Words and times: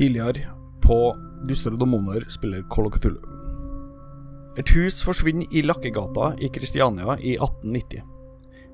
Tidligere 0.00 0.46
på 0.80 0.94
Duster 1.44 1.74
og 1.74 1.82
demoner 1.82 2.22
spiller 2.32 2.62
Call 2.72 2.86
of 2.88 2.94
Cthulhu. 2.96 3.20
Et 4.56 4.72
hus 4.72 5.02
forsvinner 5.04 5.52
i 5.52 5.60
Lakkegata 5.60 6.30
i 6.40 6.48
Kristiania 6.48 7.18
i 7.20 7.34
1890. 7.36 8.00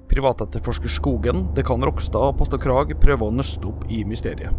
Privatetterforsker 0.06 0.94
Skogen, 0.94 1.48
dekan 1.58 1.82
Rokstad 1.82 2.28
og 2.28 2.38
pastor 2.38 2.62
Krag 2.62 2.94
prøver 3.02 3.26
å 3.26 3.34
nøste 3.34 3.66
opp 3.66 3.82
i 3.90 4.04
mysteriet. 4.06 4.54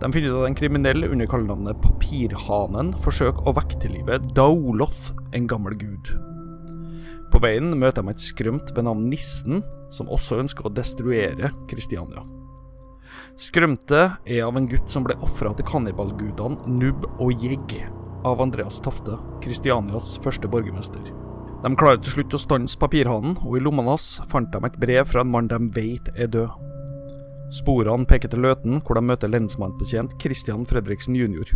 De 0.00 0.08
finner 0.08 0.32
ut 0.32 0.40
at 0.40 0.48
en 0.48 0.56
kriminell 0.56 1.04
under 1.10 1.28
kallenavnet 1.28 1.84
Papirhanen 1.84 2.96
forsøker 3.04 3.44
å 3.44 3.58
vekke 3.60 3.84
til 3.84 3.98
live 3.98 4.22
Daoloth, 4.32 5.12
en 5.36 5.52
gammel 5.52 5.76
gud. 5.76 6.14
På 7.28 7.44
veien 7.44 7.74
møter 7.76 8.00
de 8.00 8.16
et 8.16 8.24
skrømt 8.24 8.72
ved 8.72 8.88
navn 8.88 9.04
Nissen, 9.12 9.60
som 9.92 10.08
også 10.08 10.40
ønsker 10.46 10.64
å 10.64 10.72
destruere 10.72 11.52
Kristiania. 11.68 12.24
Skrømte 13.40 14.04
er 14.26 14.44
av 14.46 14.56
en 14.58 14.68
gutt 14.70 14.90
som 14.92 15.06
ble 15.06 15.16
ofra 15.24 15.52
til 15.56 15.66
kannibalgudene 15.68 16.78
Nubb 16.78 17.06
og 17.18 17.32
Jegg 17.42 17.76
av 18.28 18.42
Andreas 18.42 18.78
Tofte, 18.82 19.16
Kristianias 19.42 20.14
første 20.22 20.50
borgermester. 20.50 21.02
De 21.62 21.70
klarer 21.78 22.00
til 22.02 22.16
slutt 22.16 22.34
å 22.34 22.40
stanse 22.42 22.78
papirhanen, 22.78 23.36
og 23.46 23.56
i 23.58 23.62
lommene 23.62 23.94
hans 23.94 24.16
fant 24.30 24.50
de 24.50 24.60
et 24.66 24.78
brev 24.82 25.06
fra 25.10 25.22
en 25.22 25.30
mann 25.30 25.50
de 25.50 25.58
vet 25.74 26.10
er 26.16 26.30
død. 26.30 26.50
Sporene 27.52 28.08
peker 28.08 28.32
til 28.32 28.42
Løten, 28.42 28.80
hvor 28.80 28.98
de 28.98 29.04
møter 29.04 29.30
lensmannsbetjent 29.30 30.16
Christian 30.22 30.64
Fredriksen 30.66 31.18
jr. 31.18 31.52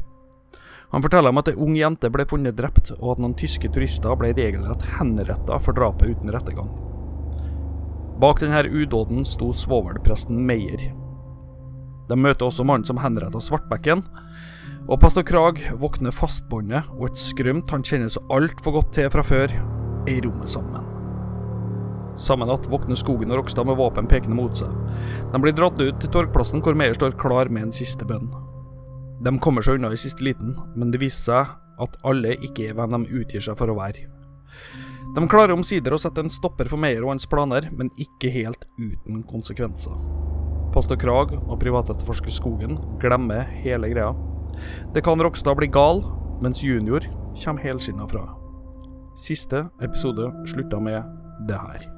Han 0.92 1.02
forteller 1.02 1.32
om 1.32 1.40
at 1.40 1.48
ei 1.50 1.56
ung 1.58 1.74
jente 1.74 2.10
ble 2.12 2.26
funnet 2.28 2.58
drept, 2.58 2.92
og 3.00 3.16
at 3.16 3.22
noen 3.22 3.34
tyske 3.38 3.70
turister 3.74 4.14
ble 4.18 4.30
regelrett 4.36 4.84
henretta 4.98 5.58
for 5.62 5.74
drapet 5.74 6.12
uten 6.12 6.30
rettergang. 6.34 6.70
Bak 8.22 8.40
denne 8.40 8.62
udåden 8.70 9.26
sto 9.28 9.50
svovelpresten 9.52 10.38
Meyer. 10.46 10.86
De 12.10 12.18
møter 12.18 12.46
også 12.46 12.66
mannen 12.66 12.86
som 12.86 13.00
henretta 13.02 13.40
Svartbekken, 13.42 14.04
og 14.86 15.00
pastor 15.02 15.24
Krag 15.26 15.58
våkner 15.80 16.14
fastbåndet, 16.14 16.86
og 16.94 17.08
et 17.08 17.18
skrømt 17.18 17.72
han 17.74 17.82
kjenner 17.86 18.12
så 18.12 18.22
altfor 18.30 18.78
godt 18.78 18.92
til 18.94 19.10
fra 19.10 19.24
før, 19.26 19.50
er 20.06 20.12
i 20.14 20.20
rommet 20.22 20.52
sammen. 20.52 20.92
Samme 22.16 22.46
natt 22.48 22.68
våkner 22.70 22.96
Skogen 22.96 23.32
og 23.34 23.42
Rokstad 23.42 23.66
med 23.68 23.76
våpen 23.76 24.06
pekende 24.08 24.38
mot 24.38 24.56
seg. 24.56 24.72
De 25.32 25.40
blir 25.42 25.54
dratt 25.56 25.80
ut 25.82 25.98
til 26.00 26.12
torgplassen 26.12 26.62
hvor 26.64 26.78
Meyer 26.78 26.96
står 26.96 27.18
klar 27.20 27.50
med 27.52 27.66
en 27.66 27.74
siste 27.74 28.06
bønn. 28.08 28.30
De 29.24 29.32
kommer 29.42 29.64
seg 29.64 29.80
unna 29.80 29.90
i 29.92 30.00
siste 30.00 30.24
liten, 30.24 30.54
men 30.76 30.92
det 30.92 31.02
viser 31.02 31.32
seg 31.32 31.82
at 31.82 31.98
alle 32.08 32.36
ikke 32.38 32.70
er 32.70 32.78
hvem 32.78 32.94
de 32.94 33.20
utgir 33.20 33.44
seg 33.44 33.58
for 33.58 33.72
å 33.72 33.76
være. 33.76 34.06
De 35.16 35.28
klarer 35.28 35.54
omsider 35.54 35.92
å 35.92 36.00
sette 36.00 36.22
en 36.22 36.32
stopper 36.32 36.70
for 36.70 36.80
Meyer 36.80 37.04
og 37.04 37.14
hans 37.14 37.28
planer, 37.28 37.68
men 37.72 37.92
ikke 38.00 38.32
helt 38.32 38.64
uten 38.78 39.22
konsekvenser. 39.28 39.96
Pastor 40.76 40.98
Krag 41.00 41.30
og 41.38 41.56
privatetterforsker 41.62 42.34
Skogen 42.36 42.74
glemmer 43.00 43.46
hele 43.62 43.88
greia. 43.88 44.10
Det 44.92 45.00
kan 45.06 45.22
Rokstad 45.24 45.56
bli 45.56 45.70
gal, 45.72 46.02
mens 46.44 46.60
junior 46.60 47.06
kommer 47.40 47.64
helskinna 47.64 48.04
fra. 48.10 48.26
Siste 49.16 49.70
episode 49.80 50.28
slutta 50.52 50.76
med 50.76 51.00
det 51.48 51.56
her. 51.56 51.88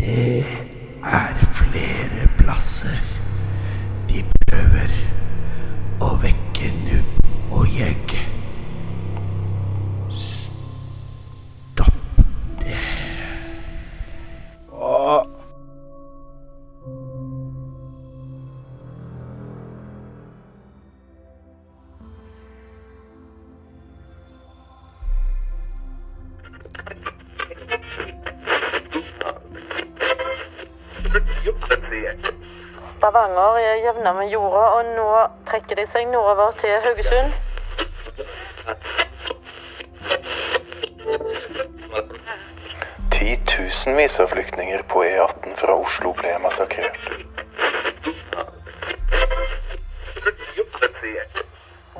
Det 0.00 0.46
er 1.04 1.44
flere 1.60 2.24
plasser. 2.40 2.96
De 4.08 4.24
prøver 4.46 4.96
å 6.00 6.14
vekke 6.24 6.72
nubb 6.86 7.52
og 7.52 7.68
jegg. 7.68 8.16
Jevna 33.76 34.12
med 34.12 34.28
jorda, 34.28 34.64
og 34.76 34.84
nå 34.96 35.06
trekker 35.48 35.78
de 35.80 35.86
seg 35.86 36.08
nordover 36.10 36.52
til 36.60 36.76
Haugesund. 36.84 37.32
Titusenvis 43.14 44.20
av 44.20 44.30
flyktninger 44.32 44.82
på 44.88 45.04
E18 45.04 45.56
fra 45.60 45.76
Oslo 45.76 46.14
ble 46.18 46.36
massakrert. 46.42 47.10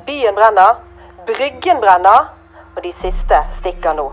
Byen 0.07 0.35
brenner, 0.35 0.81
Bryggen 1.27 1.79
brenner, 1.83 2.31
og 2.75 2.83
de 2.83 2.91
siste 3.03 3.43
stikker 3.59 3.93
nå. 3.95 4.09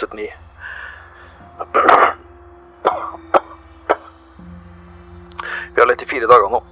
1979. 0.00 0.32
Vi 5.74 5.80
har 5.80 5.86
lett 5.86 6.02
i 6.02 6.06
fire 6.06 6.26
dager 6.26 6.48
nå. 6.50 6.62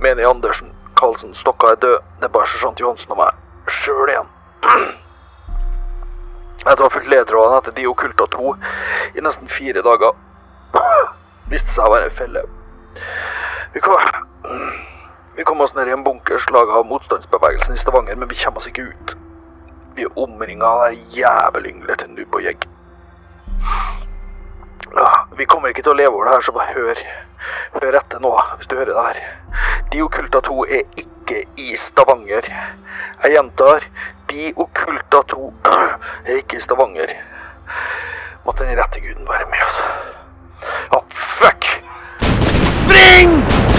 Meni 0.00 0.24
Andersen, 0.24 0.72
Karlsen, 0.94 1.34
Stokka 1.34 1.66
er 1.72 1.74
død. 1.74 1.98
Det 2.20 2.24
er 2.24 2.32
bare 2.34 2.46
sersjant 2.46 2.80
Johansen 2.80 3.12
og 3.14 3.18
meg 3.20 3.70
sjøl 3.70 4.08
igjen. 4.08 4.30
Jeg 6.64 6.76
har 6.76 6.90
fulgt 6.90 7.08
ledtrådene 7.08 7.60
etter 7.62 7.72
de 7.76 7.86
okkulte 7.88 8.26
to 8.34 8.54
i 9.16 9.22
nesten 9.24 9.48
fire 9.48 9.82
dager, 9.86 10.16
viste 11.48 11.70
seg 11.72 11.86
å 11.86 11.92
være 11.94 12.10
en 12.10 12.18
felle. 12.18 12.42
Vi 13.72 13.80
kom, 13.84 13.94
vi 15.38 15.46
kom 15.48 15.62
oss 15.64 15.74
ned 15.76 15.88
i 15.88 15.94
en 15.94 16.04
bunker 16.04 16.42
slaga 16.42 16.80
av 16.80 16.88
motstandsbevegelsen 16.90 17.78
i 17.78 17.80
Stavanger, 17.80 18.18
men 18.18 18.28
vi 18.28 18.36
kommer 18.42 18.60
oss 18.60 18.68
ikke 18.68 18.88
ut. 18.90 19.16
Er 19.98 20.06
omringa 20.14 20.66
av 20.84 20.92
jævelyngler 21.10 21.96
til 21.98 22.10
nubb 22.14 22.36
og 22.38 22.44
jegg. 22.44 22.66
Vi 25.38 25.46
kommer 25.50 25.72
ikke 25.72 25.82
til 25.82 25.90
å 25.90 25.98
leve 25.98 26.14
over 26.14 26.28
det 26.28 26.34
her, 26.36 26.44
så 26.46 26.54
bare 26.54 26.74
hør. 26.76 27.00
Hør 27.74 27.98
etter 27.98 28.22
nå, 28.22 28.30
hvis 28.60 28.70
du 28.70 28.76
hører 28.78 28.92
det 28.92 29.06
her. 29.08 29.18
De 29.92 30.02
okkulta 30.04 30.42
to 30.46 30.62
er 30.64 30.84
ikke 31.02 31.42
i 31.58 31.74
Stavanger. 31.76 32.46
Jeg 33.24 33.34
gjentar, 33.34 33.88
De 34.30 34.52
okkulta 34.54 35.22
to 35.32 35.50
er 36.28 36.36
ikke 36.36 36.60
i 36.60 36.62
Stavanger. 36.62 37.14
Måtte 38.46 38.68
den 38.68 38.78
rette 38.78 39.02
guden 39.02 39.26
være 39.28 39.50
med 39.50 39.66
oss. 39.66 39.82
Ja, 40.92 41.02
fuck! 41.10 41.72
Spring! 42.84 43.77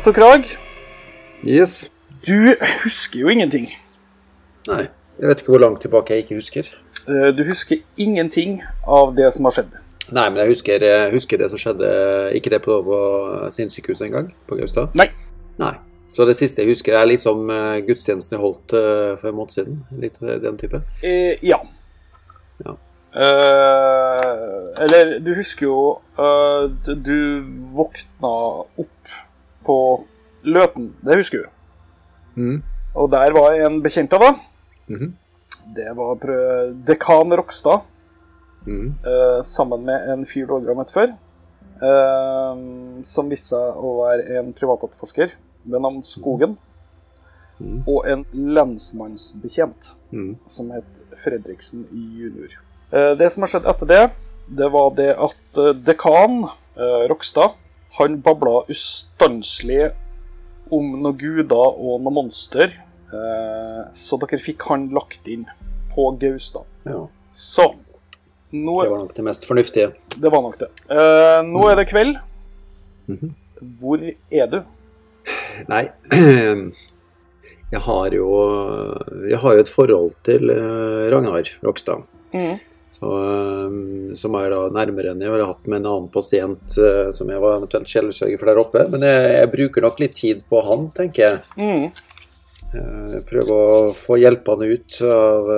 Pastor 0.00 0.12
Krag, 0.12 0.44
Yes. 1.46 1.90
du 2.26 2.54
husker 2.82 3.20
jo 3.20 3.28
ingenting. 3.28 3.66
Nei. 4.68 4.86
Jeg 5.18 5.28
vet 5.28 5.42
ikke 5.42 5.52
hvor 5.52 5.60
langt 5.60 5.80
tilbake 5.84 6.14
jeg 6.14 6.22
ikke 6.24 6.38
husker. 6.38 6.70
Eh, 7.06 7.36
Du 7.36 7.44
husker 7.44 7.76
ingenting 7.98 8.62
av 8.88 9.12
det 9.16 9.28
som 9.34 9.44
har 9.44 9.52
skjedd. 9.52 9.76
Nei, 10.08 10.24
men 10.30 10.38
jeg 10.38 10.48
husker, 10.54 10.80
jeg 10.80 11.12
husker 11.12 11.36
det 11.36 11.50
som 11.50 11.58
skjedde 11.60 12.32
Ikke 12.34 12.50
det 12.50 12.62
på, 12.62 12.80
på 12.82 12.96
sinnssykehuset 13.52 14.06
en 14.06 14.12
gang? 14.12 14.34
På 14.48 14.56
Gaustad? 14.56 14.88
Nei. 14.94 15.10
Nei. 15.58 15.74
Så 16.12 16.24
det 16.24 16.36
siste 16.36 16.62
jeg 16.62 16.72
husker, 16.72 16.96
er 16.96 17.04
liksom 17.04 17.50
eh, 17.50 17.84
gudstjenesten 17.84 18.38
jeg 18.38 18.40
holdt 18.40 18.72
eh, 18.72 19.18
for 19.20 19.28
en 19.28 19.36
måned 19.36 19.52
siden. 19.52 19.82
Litt 20.00 20.16
den 20.20 20.56
type. 20.56 20.80
Eh, 21.04 21.36
ja. 21.44 21.60
Ja. 22.64 22.72
Eh, 23.20 24.80
eller 24.80 25.18
du 25.20 25.34
husker 25.34 25.66
jo 25.66 25.98
uh, 26.16 26.70
Du 26.94 27.44
våkna 27.76 28.30
opp 28.80 28.96
på 29.66 29.76
Løten, 30.44 30.94
det 31.04 31.16
husker 31.20 31.42
du. 31.44 31.48
Mm. 32.40 32.62
Og 32.96 33.10
der 33.12 33.32
var 33.36 33.52
en 33.60 33.82
bekjent 33.84 34.12
av 34.16 34.20
deg. 34.20 34.38
Mhm. 34.88 35.10
Det 35.76 35.90
var 35.96 36.16
dekan 36.86 37.32
Rokstad, 37.36 37.82
Mm. 38.66 38.94
eh, 39.06 39.42
sammen 39.42 39.84
med 39.86 40.08
en 40.12 40.24
fyr 40.26 40.46
du 40.46 40.54
aldri 40.54 40.68
har 40.74 40.76
møtt 40.76 40.92
før. 40.92 41.12
eh, 41.82 42.56
som 43.08 43.28
viste 43.30 43.54
seg 43.56 43.76
å 43.80 43.92
være 44.04 44.38
en 44.38 44.52
privatetterforsker 44.52 45.30
ved 45.64 45.80
navn 45.80 46.02
Skogen. 46.04 46.58
Mm. 47.58 47.78
Og 47.88 48.04
en 48.08 48.24
lensmannsbetjent 48.34 49.94
mm. 50.12 50.34
som 50.46 50.70
het 50.74 50.84
Fredriksen 51.22 51.86
junior. 51.92 52.52
Eh, 52.92 53.14
Det 53.16 53.30
som 53.32 53.42
har 53.42 53.48
skjedd 53.48 53.66
etter 53.72 53.86
det, 53.86 54.10
det 54.48 54.68
var 54.72 54.90
det 54.96 55.10
at 55.16 55.60
dekan 55.86 56.48
Rokstad 57.08 57.54
han 57.98 58.20
babla 58.22 58.64
ustanselig 58.70 59.90
om 60.70 60.92
noen 61.02 61.16
guder 61.18 61.74
og 61.80 62.00
noen 62.04 62.14
monster. 62.20 62.72
eh, 63.12 63.82
Så 63.94 64.18
dere 64.22 64.38
fikk 64.40 64.62
han 64.70 64.88
lagt 64.94 65.26
inn 65.28 65.44
på 65.94 66.10
Gaustad. 66.20 66.64
Ja. 66.86 67.06
Så 67.34 67.66
nå 68.52 68.76
Det 68.82 68.90
var 68.90 68.98
nok 68.98 69.14
det 69.14 69.24
mest 69.24 69.46
fornuftige. 69.46 69.92
Det 70.16 70.30
var 70.30 70.42
nok 70.42 70.58
det. 70.58 70.68
Eh, 70.90 71.42
nå 71.46 71.64
er 71.70 71.76
det 71.76 71.88
kveld. 71.90 72.16
Mhm. 73.08 73.34
Hvor 73.80 73.98
er 74.30 74.46
du? 74.46 74.62
Nei, 75.68 75.82
jeg 77.72 77.80
har 77.84 78.10
jo 78.14 78.28
Jeg 79.28 79.38
har 79.42 79.54
jo 79.54 79.60
et 79.60 79.68
forhold 79.68 80.14
til 80.26 80.50
eh, 80.50 81.10
Ragnar 81.12 81.42
Rokstad. 81.66 82.06
Så, 83.00 83.10
eh, 83.24 84.14
som 84.14 84.34
er 84.36 84.50
da 84.52 84.60
nærmere 84.76 85.14
enn 85.14 85.22
jeg 85.24 85.32
ville 85.32 85.48
hatt 85.48 85.68
med 85.70 85.80
en 85.80 85.88
annen 85.88 86.08
pasient 86.12 86.74
eh, 86.76 87.08
som 87.16 87.30
jeg 87.32 87.40
var 87.40 87.56
eventuelt 87.56 87.88
kjellersørger 87.88 88.40
for 88.40 88.50
der 88.50 88.60
oppe. 88.60 88.82
Men 88.92 89.06
jeg, 89.08 89.30
jeg 89.38 89.52
bruker 89.54 89.86
nok 89.86 90.02
litt 90.02 90.16
tid 90.18 90.42
på 90.50 90.60
han, 90.66 90.90
tenker 90.96 91.24
jeg. 91.24 91.38
Mm. 91.56 91.86
Eh, 92.76 93.14
prøver 93.30 93.54
å 93.54 93.78
få 93.96 94.18
hjelpe 94.20 94.52
han 94.52 94.74
ut 94.74 94.98
av, 95.08 95.48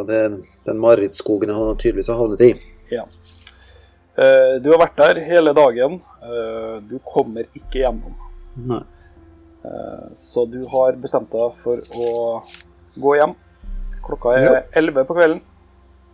av 0.00 0.08
den, 0.08 0.40
den 0.66 0.82
marerittskogen 0.82 1.54
han 1.54 1.78
tydeligvis 1.78 2.10
har 2.10 2.18
havnet 2.18 2.42
i. 2.48 2.50
Ja. 2.92 3.06
Du 4.12 4.66
har 4.68 4.82
vært 4.82 4.98
der 4.98 5.22
hele 5.24 5.54
dagen. 5.56 5.94
Du 6.84 6.98
kommer 7.06 7.46
ikke 7.56 7.78
gjennom. 7.80 8.12
Nei. 8.68 8.82
Så 10.20 10.44
du 10.52 10.58
har 10.68 10.98
bestemt 11.00 11.32
deg 11.32 11.56
for 11.64 11.80
å 11.96 12.10
gå 13.00 13.14
hjem. 13.16 13.32
Klokka 14.04 14.34
er 14.36 14.60
11 14.76 15.08
på 15.08 15.16
kvelden. 15.16 15.40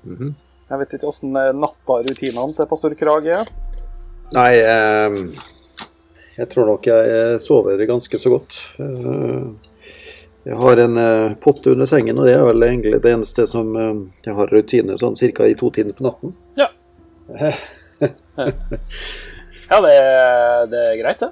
Mhm. 0.05 0.35
Jeg 0.69 0.79
vet 0.83 0.95
ikke 0.99 1.09
åssen 1.09 1.33
natta-rutinene 1.33 2.57
til 2.57 2.69
pastor 2.69 2.93
Krag 3.01 3.27
er. 3.33 3.49
Nei, 4.37 4.53
eh, 4.61 5.17
jeg 6.37 6.49
tror 6.53 6.69
nok 6.69 6.87
jeg 6.91 7.39
sover 7.41 7.81
ganske 7.89 8.21
så 8.21 8.35
godt. 8.35 8.59
Eh, 8.79 9.47
jeg 10.49 10.57
har 10.61 10.81
en 10.85 11.01
eh, 11.01 11.35
potte 11.41 11.73
under 11.73 11.89
sengen, 11.89 12.19
og 12.21 12.29
det 12.29 12.37
er 12.37 12.45
vel 12.47 12.63
egentlig 12.69 13.01
det 13.03 13.15
eneste 13.15 13.47
som 13.49 13.73
eh, 13.77 13.97
jeg 14.25 14.37
har 14.37 14.53
rutine 14.53 14.99
sånn 15.01 15.17
ca. 15.17 15.49
i 15.49 15.57
to 15.59 15.71
tider 15.73 15.97
på 15.97 16.07
natten. 16.07 16.37
Ja. 16.61 16.69
Ja, 19.69 19.81
det, 19.85 19.97
det 20.73 20.79
er 20.81 20.95
greit, 20.97 21.21
det. 21.21 21.29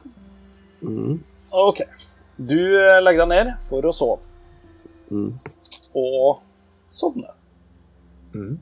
Mm. 0.84 1.14
OK. 1.56 1.78
Du 2.36 2.58
eh, 2.58 2.98
legger 3.00 3.24
deg 3.24 3.30
ned 3.30 3.52
for 3.64 3.86
å 3.88 3.92
sove. 3.96 4.18
Mm. 5.08 5.30
Og 5.96 6.42
sovne. 6.92 7.30
Mhm. 8.36 8.56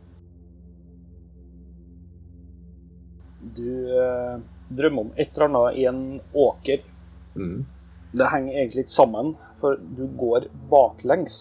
Du 3.54 3.70
eh, 4.00 4.36
drømmer 4.72 5.06
om 5.06 5.12
et 5.16 5.34
eller 5.34 5.48
annet 5.50 5.78
i 5.78 5.84
en 5.90 6.02
åker. 6.32 6.84
Mm. 7.36 7.64
Det 8.14 8.30
henger 8.30 8.56
egentlig 8.56 8.84
litt 8.84 8.94
sammen, 8.94 9.34
for 9.60 9.76
du 9.76 10.06
går 10.18 10.48
baklengs. 10.70 11.40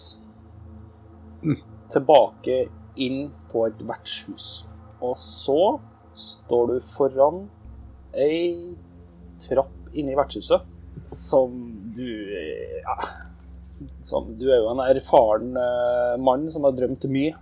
Mm. 1.43 1.61
Tilbake 1.93 2.57
inn 3.01 3.27
på 3.51 3.67
et 3.69 3.81
vertshus. 3.87 4.65
Og 5.03 5.15
så 5.19 5.77
står 6.17 6.73
du 6.73 6.91
foran 6.93 7.45
ei 8.13 8.75
trapp 9.43 9.73
inne 9.93 10.13
i 10.13 10.17
vertshuset 10.17 10.69
som 11.09 11.55
du 11.95 12.09
eh, 12.37 12.81
Ja. 12.83 12.97
Som, 14.05 14.29
du 14.39 14.45
er 14.47 14.61
jo 14.61 14.69
en 14.71 14.79
erfaren 14.85 15.57
eh, 15.59 16.13
mann 16.21 16.45
som 16.53 16.63
har 16.63 16.75
drømt 16.77 17.03
mye. 17.11 17.33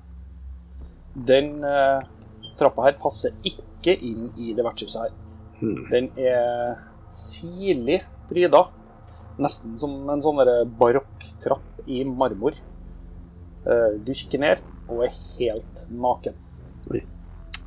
Den 1.16 1.64
eh, 1.68 2.04
trappa 2.60 2.88
her 2.88 2.98
passer 3.02 3.34
ikke 3.48 3.96
inn 3.98 4.30
i 4.40 4.54
det 4.56 4.66
vertshuset 4.66 5.08
her. 5.08 5.16
Hmm. 5.60 5.84
Den 5.92 6.10
er 6.18 6.78
sirlig 7.14 8.02
pryda. 8.30 8.66
Nesten 9.42 9.78
som 9.80 9.96
en 10.12 10.22
sånn 10.24 10.42
barokktrapp 10.80 11.88
i 11.90 12.04
marmor. 12.08 12.56
Eh, 13.66 13.98
Du 14.06 14.14
kikker 14.14 14.42
ned 14.42 14.64
og 14.88 15.06
er 15.08 15.18
helt 15.38 15.86
naken. 15.90 16.38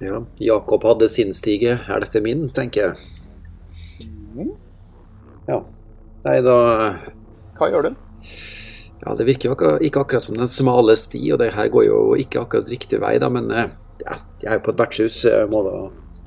Ja, 0.02 0.18
Jakob 0.42 0.82
hadde 0.88 1.08
sin 1.08 1.32
stige. 1.32 1.78
Er 1.88 2.02
dette 2.02 2.20
min, 2.20 2.48
tenker 2.50 2.88
jeg. 2.90 4.08
Mm. 4.34 4.54
Ja. 5.48 5.60
Nei, 6.24 6.38
da 6.42 6.56
Hva 7.54 7.68
gjør 7.70 7.90
du? 7.90 7.96
Ja, 9.02 9.14
det 9.18 9.26
virker 9.28 9.50
jo 9.50 9.72
ikke 9.84 10.04
akkurat 10.04 10.24
som 10.24 10.38
den 10.38 10.48
smale 10.48 10.94
sti, 10.96 11.20
og 11.34 11.40
det 11.42 11.50
her 11.56 11.68
går 11.72 11.88
jo 11.88 11.98
ikke 12.20 12.44
akkurat 12.44 12.70
riktig 12.72 13.00
vei, 13.02 13.16
da, 13.20 13.28
men 13.32 13.50
eh, 13.50 13.72
ja, 14.04 14.20
jeg 14.40 14.48
er 14.52 14.58
jo 14.58 14.64
på 14.68 14.74
et 14.74 14.80
vertshus. 14.80 15.18
Må 15.52 15.64
da, 15.66 15.74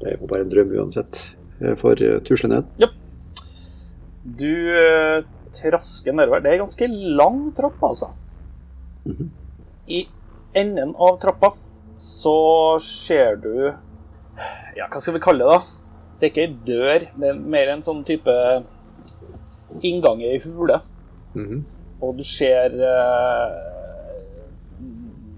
det 0.02 0.12
er 0.12 0.18
jo 0.18 0.30
bare 0.30 0.46
en 0.46 0.52
drøm 0.52 0.76
uansett. 0.78 1.22
Jeg 1.62 1.80
får 1.80 2.04
eh, 2.06 2.20
tusle 2.28 2.52
ned. 2.52 2.86
Du 4.38 4.52
eh, 4.78 5.24
trasker 5.58 6.14
nedover. 6.14 6.44
Det 6.44 6.52
er 6.54 6.62
ganske 6.62 6.90
lang 6.92 7.48
trapp, 7.58 7.82
altså. 7.84 8.12
Mhm. 9.08 9.32
I 9.88 10.02
enden 10.58 10.92
av 11.00 11.16
trappa 11.22 11.54
så 12.02 12.34
ser 12.84 13.38
du 13.40 13.54
Ja, 14.76 14.86
hva 14.92 15.00
skal 15.00 15.16
vi 15.16 15.22
kalle 15.24 15.46
det, 15.46 15.54
da? 15.56 15.78
Det 16.20 16.28
er 16.28 16.32
ikke 16.34 16.44
ei 16.44 16.58
dør, 16.68 17.06
det 17.22 17.30
er 17.32 17.40
mer 17.56 17.72
en 17.72 17.82
sånn 17.86 18.04
type 18.06 18.34
inngang 19.86 20.22
i 20.22 20.32
ei 20.34 20.42
hule. 20.44 20.82
Mhm. 21.34 21.64
Og 22.02 22.18
du 22.20 22.24
ser 22.28 22.76
eh, 22.78 23.56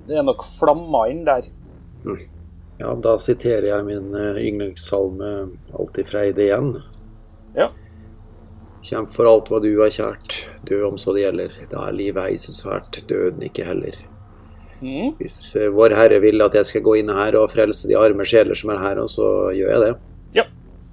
Det 0.10 0.18
er 0.20 0.26
nok 0.28 0.44
flammer 0.58 1.12
inn 1.12 1.24
der. 1.28 1.48
Ja, 2.80 2.94
da 2.96 3.18
siterer 3.20 3.68
jeg 3.68 3.86
min 3.86 4.14
uh, 4.16 4.40
yndlingssalme 4.40 5.32
'Alltid 5.76 6.08
freide' 6.08 6.46
igjen. 6.46 6.70
Ja. 7.58 7.68
Kjemp 8.88 9.12
for 9.12 9.28
alt 9.28 9.52
hva 9.52 9.60
du 9.60 9.74
har 9.82 9.92
kjært, 9.92 10.38
dø 10.64 10.86
om 10.88 10.96
så 10.98 11.12
det 11.16 11.26
gjelder. 11.26 11.58
Da 11.72 11.90
er 11.90 11.98
livet 11.98 12.32
ei 12.32 12.38
så 12.40 12.56
svært, 12.56 13.02
døden 13.10 13.44
ikke 13.44 13.68
heller. 13.68 13.98
Mm. 14.80 15.18
Hvis 15.20 15.56
eh, 15.60 15.68
Vår 15.76 15.92
Herre 15.98 16.22
vil 16.24 16.40
at 16.46 16.56
jeg 16.56 16.70
skal 16.70 16.86
gå 16.86 16.96
inn 17.02 17.12
her 17.12 17.36
og 17.36 17.52
frelse 17.52 17.90
de 17.90 17.98
arme 18.00 18.24
sjeler 18.28 18.56
som 18.56 18.72
er 18.72 18.80
her, 18.80 19.02
og 19.04 19.12
så 19.12 19.28
gjør 19.58 19.74
jeg 19.74 19.84
det. 19.84 19.92
Ja. 20.40 20.46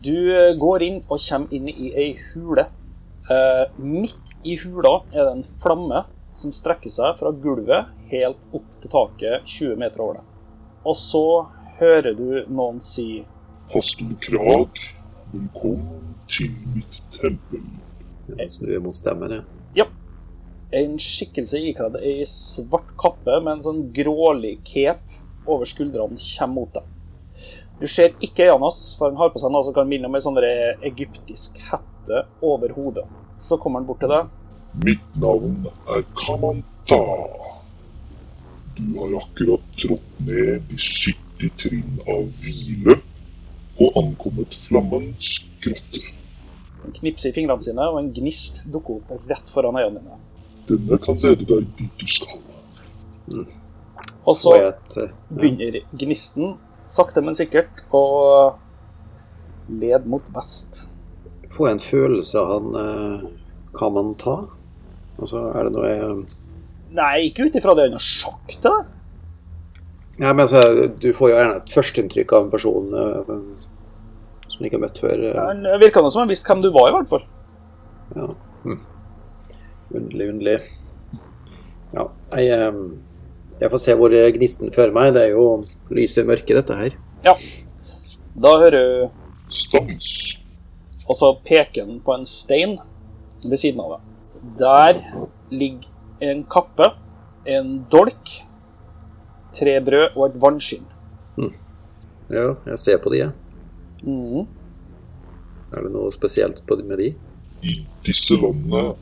Du 0.02 0.16
eh, 0.34 0.56
går 0.58 0.86
inn 0.88 0.98
og 1.06 1.22
kommer 1.22 1.54
inn 1.54 1.70
i 1.70 1.92
ei 1.94 2.10
hule. 2.32 2.66
Eh, 3.30 3.70
midt 3.76 4.36
i 4.46 4.54
hula 4.56 5.00
er 5.10 5.24
det 5.24 5.30
en 5.32 5.46
flamme 5.58 6.04
som 6.36 6.52
strekker 6.54 6.92
seg 6.94 7.16
fra 7.18 7.32
gulvet 7.42 7.88
helt 8.12 8.42
opp 8.54 8.68
til 8.82 8.92
taket 8.92 9.48
20 9.50 9.80
meter 9.80 10.02
over 10.04 10.20
deg. 10.20 10.28
Og 10.86 10.94
så 11.00 11.22
hører 11.80 12.14
du 12.14 12.28
noen 12.46 12.78
si 12.84 13.24
Pastor 13.72 14.12
Krag, 14.22 14.78
velkommen 15.32 16.12
til 16.30 16.52
mitt 16.70 17.00
tempel. 17.16 17.64
Jeg 18.30 18.54
snur 18.54 18.84
mot 18.84 18.94
stemmen, 18.94 19.40
jeg. 19.74 19.88
en 20.76 20.94
skikkelse 21.02 21.64
ikledd 21.72 21.98
ei 21.98 22.22
svart 22.30 22.94
kappe 23.00 23.40
med 23.40 23.56
en 23.56 23.66
sånn 23.66 23.82
grålig 23.96 24.60
cape 24.70 25.18
over 25.50 25.66
skuldrene 25.66 26.22
kommer 26.22 26.60
mot 26.60 26.78
deg. 26.78 26.86
Du 27.82 27.90
ser 27.90 28.14
ikke 28.22 28.46
øynene 28.46 28.68
hans, 28.68 28.94
for 28.94 29.10
han 29.10 29.18
har 29.18 29.34
på 29.34 29.42
seg 29.42 29.50
noe 29.50 29.66
som 29.66 29.74
kan 29.74 29.90
minne 29.90 30.06
om 30.06 30.14
ei 30.14 30.22
sånn 30.22 30.38
egyptisk 30.46 31.58
hette 31.72 31.95
over 32.42 32.72
hodet. 32.76 33.04
Så 33.38 33.58
kommer 33.60 33.80
han 33.80 33.88
bort 33.88 34.00
til 34.00 34.12
deg. 34.12 34.30
Mitt 34.84 35.18
navn 35.20 35.66
er 35.88 36.04
Kamanta. 36.18 37.00
Du 38.76 38.84
har 38.98 39.16
akkurat 39.22 39.64
trådt 39.80 40.20
ned 40.20 40.66
de 40.70 40.78
70 40.78 41.52
trinn 41.60 42.00
av 42.04 42.26
hvile 42.42 42.98
og 43.80 43.98
ankommet 44.00 44.56
flammens 44.66 45.36
grotte. 45.64 46.02
Han 46.82 46.94
knipser 46.96 47.32
i 47.32 47.36
fingrene 47.36 47.64
sine, 47.64 47.86
og 47.88 47.98
en 48.00 48.12
gnist 48.14 48.62
dukker 48.72 49.00
opp 49.00 49.30
rett 49.30 49.52
foran 49.52 49.78
øynene 49.80 50.02
dine. 50.02 50.20
Denne 50.68 50.98
kan 51.02 51.18
lede 51.22 51.46
deg 51.48 51.66
dit 51.78 52.00
du 52.00 52.06
skal. 52.10 52.38
Og 54.26 54.36
så 54.38 54.54
eh, 54.58 55.10
begynner 55.30 55.80
gnisten 55.94 56.56
sakte, 56.90 57.22
men 57.22 57.36
sikkert 57.38 57.82
å 57.94 58.56
lede 59.70 60.06
mot 60.10 60.26
vest. 60.34 60.86
Får 61.54 61.68
jeg 61.68 61.76
en 61.76 61.84
følelse 61.86 62.40
av 62.40 62.48
han 62.50 62.76
eh, 62.80 63.26
Kan 63.78 63.94
man 63.96 64.14
ta? 64.20 64.36
Altså, 65.20 65.46
er 65.56 65.66
det 65.68 65.72
noe 65.76 65.88
jeg 65.90 66.18
Nei, 66.96 67.14
ikke 67.28 67.46
ut 67.48 67.56
ifra 67.58 67.74
det 67.76 67.86
er 67.86 67.92
noe 67.92 68.02
sjokk 68.02 68.52
til 68.54 68.62
deg. 68.70 68.92
Ja, 70.22 70.30
men 70.32 70.44
altså, 70.46 70.60
du 71.02 71.08
får 71.16 71.28
jo 71.28 71.34
gjerne 71.36 71.56
et 71.58 71.72
førsteinntrykk 71.74 72.32
av 72.36 72.44
en 72.46 72.52
person 72.52 72.94
eh, 72.96 73.32
som 74.46 74.62
du 74.62 74.68
ikke 74.68 74.78
har 74.78 74.84
møtt 74.86 75.00
før. 75.02 75.24
eh. 75.28 75.40
Han 75.50 75.66
virka 75.82 76.04
som 76.06 76.22
han 76.22 76.30
visste 76.30 76.48
hvem 76.48 76.62
du 76.64 76.70
var, 76.72 76.88
i 76.88 76.94
hvert 76.96 77.10
fall. 77.10 77.26
Ja. 78.16 78.28
Hm. 78.62 78.78
Underlig, 79.98 80.28
underlig. 80.30 80.56
Ja, 81.96 82.06
jeg, 82.38 82.48
eh, 82.54 82.80
jeg 83.60 83.72
får 83.74 83.82
se 83.82 83.98
hvor 83.98 84.16
gnisten 84.38 84.72
fører 84.72 84.96
meg. 84.96 85.12
Det 85.18 85.26
er 85.26 85.34
jo 85.34 85.46
lyset 85.90 86.22
i 86.24 86.28
mørket, 86.30 86.56
dette 86.62 86.80
her. 86.80 86.96
Ja. 87.26 87.36
Da 88.46 88.56
hører 88.62 88.78
du 88.78 89.52
Stans. 89.52 90.14
Og 91.06 91.16
så 91.18 91.32
peker 91.46 91.86
han 91.86 92.00
på 92.04 92.14
en 92.16 92.26
stein 92.26 92.76
ved 93.44 93.60
siden 93.60 93.80
av 93.80 93.96
det. 93.96 94.00
Der 94.58 95.00
ligger 95.50 95.90
en 96.20 96.44
kappe, 96.50 96.90
en 97.46 97.78
dolk, 97.92 98.30
tre 99.54 99.78
brød 99.84 100.16
og 100.16 100.26
et 100.26 100.38
vannskinn. 100.42 100.86
Ja, 102.30 102.56
jeg 102.66 102.78
ser 102.78 102.98
på 102.98 103.12
de, 103.12 103.20
jeg. 103.20 103.30
Mm. 104.02 104.46
Er 105.76 105.84
det 105.86 105.92
noe 105.94 106.10
spesielt 106.14 106.58
på, 106.66 106.78
med 106.82 106.98
de? 106.98 107.12
I 107.62 107.76
disse 108.06 108.34
landene 108.38 108.96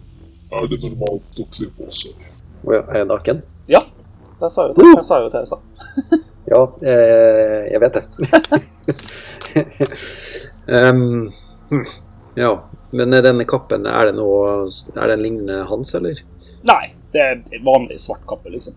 er 0.53 0.69
det 0.69 0.81
normalt 0.83 1.41
å 1.41 1.47
kle 1.55 1.71
på 1.73 1.89
seg. 1.95 2.13
Å 2.65 2.77
ja, 2.77 2.83
er 2.85 3.01
jeg 3.01 3.09
naken? 3.09 3.41
Ja, 3.71 3.81
det 4.41 4.53
sa 4.53 4.69
jeg 4.69 4.75
jo 4.75 4.83
til, 4.83 5.31
deg 5.33 5.41
i 5.41 5.49
stad. 5.49 6.21
Ja, 6.45 6.61
eh, 6.85 7.73
jeg 7.73 7.81
vet 7.81 7.97
det. 7.97 8.05
Em, 10.81 11.33
hm, 11.75 12.05
ja, 12.39 12.53
men 12.95 13.15
denne 13.15 13.47
kappen, 13.47 13.87
er 13.87 14.11
det 14.11 14.17
noe 14.19 14.67
Er 14.97 15.11
den 15.11 15.23
lignende 15.23 15.65
hans, 15.71 15.95
eller? 15.95 16.21
Nei, 16.67 16.95
det 17.13 17.23
er 17.23 17.37
en 17.39 17.67
vanlig 17.67 18.01
svart 18.03 18.25
kappe, 18.29 18.51
liksom. 18.51 18.77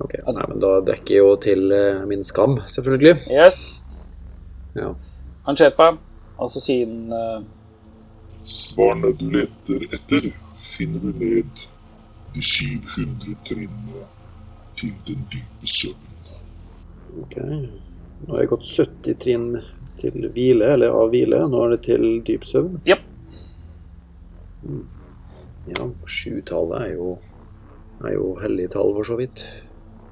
Ok, 0.00 0.16
Nei, 0.26 0.46
men 0.50 0.62
da 0.62 0.70
dekker 0.82 1.20
jo 1.20 1.34
til 1.42 1.70
eh, 1.74 2.00
min 2.10 2.24
skam, 2.26 2.56
selvfølgelig. 2.66 3.28
Yes. 3.30 3.84
Ja. 4.74 4.94
Han 5.46 5.58
ser 5.58 5.74
på 5.76 5.86
deg, 5.86 6.00
og 6.38 6.50
så 6.50 6.62
sier 6.64 6.88
han 6.88 7.12
uh... 7.14 7.44
Svarene 8.44 9.12
du 9.16 9.28
leter 9.32 9.86
etter, 9.94 10.26
finner 10.74 11.04
du 11.04 11.20
ned 11.20 11.62
de 12.34 12.42
700 12.42 13.36
trinnene 13.46 14.02
til 14.76 14.92
den 15.06 15.22
dype 15.32 15.70
søvnen. 15.70 16.10
Ok. 17.22 17.38
Nå 17.38 18.34
har 18.34 18.42
jeg 18.42 18.50
gått 18.50 18.66
70 18.66 19.18
trinn 19.22 19.48
til 20.00 20.28
hvile, 20.34 20.72
eller 20.74 20.94
av 20.94 21.10
hvile. 21.12 21.42
Nå 21.50 21.60
er 21.66 21.74
det 21.76 21.82
til 21.86 22.06
dyp 22.26 22.44
søvn. 22.48 22.80
Ja. 22.88 22.96
Mm. 24.64 24.82
Ja, 25.70 25.86
sjutallet 26.08 26.80
er 26.88 26.94
jo 26.96 27.14
er 28.04 28.16
jo 28.16 28.34
hellig 28.42 28.66
tall, 28.74 28.90
for 28.96 29.06
så 29.08 29.16
vidt. 29.20 29.44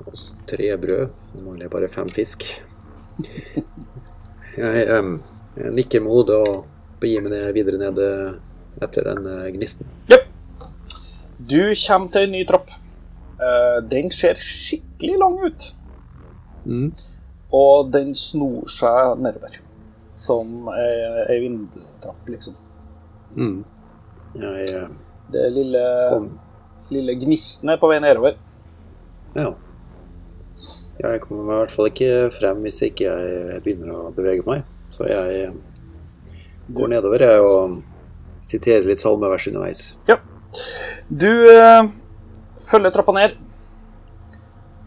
Oss 0.08 0.30
tre 0.48 0.70
brød. 0.80 1.10
Nå 1.34 1.42
mangler 1.46 1.68
bare 1.72 1.88
fem 1.92 2.08
fisk. 2.12 2.46
Jeg, 4.52 4.82
em, 4.92 5.14
jeg 5.56 5.70
nikker 5.72 6.02
med 6.04 6.12
hodet 6.12 6.34
og 6.44 6.66
begir 7.00 7.22
meg 7.24 7.32
ned- 7.32 7.54
videre 7.56 7.78
ned 7.80 7.98
eh, 8.04 8.34
etter 8.84 9.06
den 9.06 9.24
gnisten. 9.54 9.88
Ja. 10.12 10.18
Du 11.40 11.72
kommer 11.86 12.12
til 12.12 12.26
en 12.26 12.34
ny 12.36 12.42
trapp. 12.48 12.68
Eh, 13.40 13.78
den 13.88 14.10
ser 14.12 14.36
skikkelig 14.36 15.16
lang 15.22 15.38
ut. 15.46 15.70
Mm. 16.68 16.90
Og 17.56 17.88
den 17.96 18.12
snor 18.14 18.68
seg 18.68 19.24
nedover. 19.24 19.56
Som 20.22 20.68
ei 20.70 21.38
vindtrapp, 21.42 22.28
liksom. 22.30 22.54
Mm. 23.34 23.64
Jeg 24.38 24.68
eh, 24.76 24.88
Det 25.32 25.48
lille, 25.54 25.82
kom 26.12 26.30
lille 26.92 27.14
gnisten 27.16 27.72
er 27.72 27.78
på 27.80 27.88
vei 27.88 28.00
nedover. 28.02 28.36
Ja. 29.34 29.52
Ja, 31.00 31.14
Jeg 31.14 31.22
kommer 31.24 31.46
meg 31.46 31.54
i 31.54 31.60
hvert 31.62 31.72
fall 31.72 31.88
ikke 31.88 32.10
frem 32.36 32.60
hvis 32.66 32.82
ikke 32.84 33.08
jeg 33.08 33.62
begynner 33.64 33.94
å 33.96 34.10
bevege 34.14 34.44
meg. 34.46 34.66
Så 34.92 35.08
jeg 35.08 35.48
går 36.76 36.92
nedover 36.92 37.24
jeg 37.24 37.46
og 37.46 37.78
siterer 38.44 38.86
litt 38.86 39.00
salmevers 39.00 39.48
underveis. 39.48 39.82
Ja. 40.10 40.18
Du 41.08 41.30
øh, 41.30 41.88
følger 42.68 42.94
trappa 42.94 43.16
ned. 43.16 43.40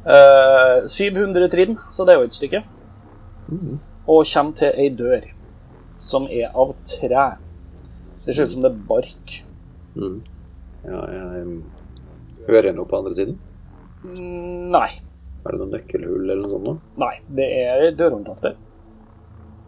Uh, 0.06 0.86
700 0.86 1.50
trinn, 1.50 1.80
så 1.90 2.06
det 2.06 2.14
er 2.14 2.20
jo 2.22 2.30
et 2.30 2.38
stykke. 2.38 2.62
Mhm. 3.50 3.80
Og 4.06 4.26
kommer 4.30 4.54
til 4.60 4.78
ei 4.78 4.92
dør 4.94 5.26
som 6.00 6.28
er 6.30 6.54
av 6.54 6.76
tre. 6.90 7.26
Det 8.26 8.36
ser 8.36 8.46
ut 8.46 8.54
som 8.54 8.66
det 8.66 8.72
er 8.72 8.84
bark. 8.90 9.36
Mm. 9.96 10.20
Ja, 10.86 11.02
jeg 11.10 11.46
um, 11.48 11.58
hører 12.46 12.76
noe 12.78 12.90
på 12.90 13.00
andre 13.00 13.16
siden. 13.18 13.40
Mm, 14.06 14.70
Nei. 14.74 14.90
Er 15.46 15.54
det 15.54 15.62
noe 15.62 15.72
nøkkelhull 15.74 16.24
eller 16.26 16.42
noe 16.44 16.52
sånt? 16.54 16.68
nå? 16.68 16.76
Nei, 17.02 17.14
det 17.38 17.48
er 17.62 17.86
dørhåndtak. 17.98 18.58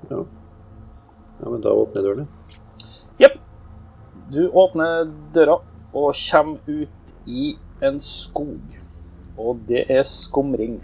Ja. 0.10 0.22
ja, 0.22 1.50
men 1.50 1.64
da 1.66 1.74
åpner 1.74 2.02
jeg 2.02 2.08
dørene. 2.08 2.28
Jepp. 3.22 3.40
Du 4.34 4.44
åpner 4.50 5.08
døra 5.34 5.60
og 5.94 6.14
kommer 6.14 6.60
ut 6.68 7.14
i 7.26 7.56
en 7.86 8.02
skog. 8.04 8.78
Og 9.38 9.62
det 9.70 9.86
er 9.94 10.06
skumring. 10.10 10.80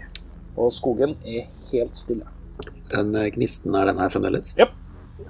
Og 0.54 0.70
skogen 0.74 1.16
er 1.26 1.50
helt 1.70 1.98
stille. 1.98 2.33
Den 2.92 3.14
eh, 3.18 3.30
gnisten, 3.34 3.74
er 3.74 3.90
den 3.90 4.00
her 4.02 4.12
fremdeles? 4.12 4.54
Yep. 4.58 4.74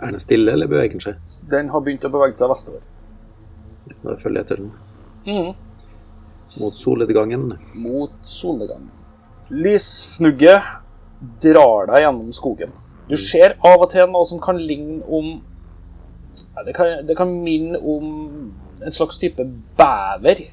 Er 0.01 0.11
den 0.11 0.23
stille, 0.23 0.53
eller 0.53 0.71
beveger 0.71 0.97
den 0.97 1.05
seg? 1.05 1.35
Den 1.51 1.71
har 1.73 1.85
begynt 1.85 2.07
å 2.07 2.13
bevege 2.13 2.39
seg 2.41 2.51
vestover. 2.53 2.85
Da 4.03 4.17
følger 4.21 4.41
jeg 4.41 4.47
etter 4.47 4.63
den. 4.63 4.73
Mm. 5.29 5.53
Mot 6.61 6.77
solnedgangen. 6.79 7.51
Mot 7.83 8.15
solnedgangen. 8.29 8.91
Lysfnugget 9.53 10.73
drar 11.43 11.91
deg 11.91 12.05
gjennom 12.05 12.33
skogen. 12.37 12.73
Du 13.09 13.17
ser 13.21 13.59
av 13.65 13.83
og 13.85 13.91
til 13.93 14.09
noe 14.09 14.25
som 14.29 14.41
kan 14.43 14.61
ligne 14.61 15.03
om 15.05 15.35
ja, 16.55 16.65
det, 16.65 16.73
kan, 16.77 17.05
det 17.07 17.17
kan 17.19 17.31
minne 17.45 17.79
om 17.79 18.07
en 18.85 18.95
slags 18.95 19.19
type 19.21 19.45
bever 19.79 20.47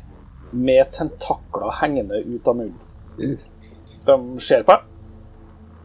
med 0.51 0.91
tentakler 0.95 1.71
hengende 1.79 2.19
ut 2.25 2.47
av 2.47 2.57
munnen. 2.59 3.38
De 4.05 4.17
ser 4.43 4.65
på 4.67 4.75
deg, 4.75 4.90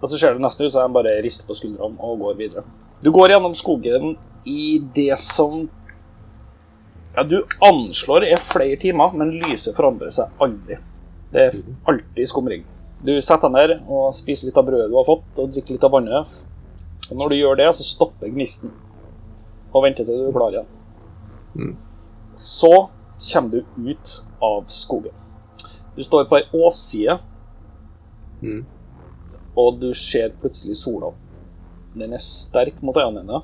og 0.00 0.11
så 0.11 0.19
ser 0.19 0.35
du 0.37 0.43
nesten 0.43 0.67
ut 0.67 0.73
som 0.75 0.87
de 0.87 0.97
bare 0.97 1.17
rister 1.25 1.49
på 1.49 1.57
skuldrene 1.57 1.97
og 2.05 2.21
går 2.21 2.38
videre. 2.38 2.65
Du 3.03 3.11
går 3.12 3.33
gjennom 3.33 3.55
skogen 3.57 4.17
i 4.49 4.79
det 4.95 5.17
som 5.21 5.67
ja, 7.17 7.25
du 7.25 7.38
anslår 7.65 8.26
er 8.29 8.43
flere 8.45 8.76
timer, 8.81 9.15
men 9.17 9.38
lyset 9.41 9.76
forandrer 9.76 10.12
seg 10.12 10.43
aldri. 10.43 10.76
Det 11.33 11.47
er 11.47 11.61
alltid 11.88 12.29
skumring. 12.29 12.67
Du 13.05 13.15
setter 13.25 13.53
deg 13.53 13.57
ned 13.57 13.93
og 13.93 14.12
spiser 14.17 14.49
litt 14.49 14.59
av 14.61 14.67
brødet 14.69 14.91
du 14.93 14.99
har 14.99 15.09
fått, 15.09 15.31
og 15.41 15.53
drikker 15.55 15.76
litt 15.76 15.87
av 15.87 15.95
vannet. 15.97 16.37
Og 17.11 17.17
når 17.17 17.33
du 17.33 17.38
gjør 17.38 17.59
det, 17.61 17.71
så 17.79 17.87
stopper 17.87 18.33
gnisten. 18.33 18.73
Og 19.73 19.85
venter 19.85 20.05
til 20.05 20.21
du 20.21 20.29
er 20.29 20.37
klar 20.37 20.53
igjen. 20.55 20.71
Mm. 21.57 21.75
Så 22.37 22.73
kommer 23.31 23.50
du 23.50 23.91
ut 23.91 24.15
av 24.45 24.69
skogen. 24.73 25.15
Du 25.97 26.05
står 26.05 26.29
på 26.29 26.41
ei 26.41 26.47
åsside, 26.53 27.21
Mm. 28.43 28.67
Og 29.57 29.81
du 29.81 29.91
ser 29.97 30.35
plutselig 30.41 30.77
sola. 30.81 31.13
Den 31.97 32.13
er 32.13 32.23
sterk 32.23 32.83
mot 32.85 32.97
øynene 32.97 33.23
dine. 33.25 33.41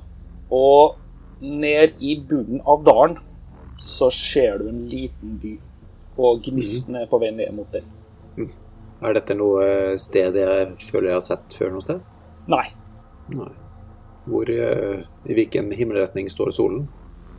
Og 0.53 0.95
ned 1.41 1.97
i 1.99 2.15
bunnen 2.29 2.61
av 2.69 2.83
dalen 2.85 3.17
så 3.81 4.11
ser 4.13 4.61
du 4.61 4.69
en 4.69 4.83
liten 4.87 5.37
by. 5.41 5.57
Og 6.21 6.43
gnisten 6.45 6.99
er 6.99 7.09
på 7.09 7.19
vei 7.19 7.31
ned 7.33 7.51
mot 7.57 7.69
den. 7.73 7.87
Er 9.03 9.17
dette 9.17 9.35
noe 9.35 9.63
eh, 9.65 9.97
sted 9.99 10.37
jeg 10.37 10.67
føler 10.85 11.09
jeg 11.09 11.17
har 11.17 11.25
sett 11.25 11.57
før 11.57 11.73
noe 11.73 11.83
sted? 11.83 12.03
Nei, 12.47 12.67
Nei. 13.33 13.49
Hvor, 14.23 14.47
eh, 14.47 15.01
I 15.27 15.35
hvilken 15.35 15.71
himmelretning 15.75 16.29
står 16.31 16.53
solen? 16.55 16.85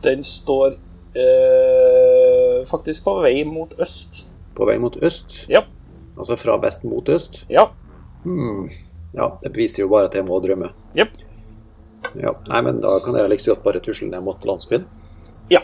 den 0.05 0.23
står 0.23 0.75
eh, 1.17 2.67
faktisk 2.69 3.03
på 3.07 3.15
vei 3.23 3.43
mot 3.47 3.73
øst. 3.81 4.25
På 4.55 4.67
vei 4.69 4.77
mot 4.79 4.97
øst? 5.03 5.45
Ja. 5.49 5.65
Altså 6.17 6.37
fra 6.39 6.57
vest 6.61 6.85
mot 6.87 7.09
øst? 7.09 7.43
Ja. 7.49 7.67
Hmm. 8.25 8.67
Ja, 9.15 9.29
det 9.41 9.53
beviser 9.55 9.85
jo 9.85 9.89
bare 9.93 10.09
at 10.09 10.15
jeg 10.17 10.25
må 10.27 10.39
drømme. 10.43 10.71
Yep. 10.97 11.13
Ja, 12.19 12.33
Nei, 12.49 12.61
men 12.67 12.81
da 12.83 12.97
kan 13.03 13.15
jeg 13.17 13.29
like 13.31 13.43
så 13.43 13.53
godt 13.55 13.63
bare 13.65 13.81
tusle 13.85 14.09
ned 14.11 14.23
mot 14.25 14.43
landsbyen. 14.45 14.83
Ja. 15.51 15.61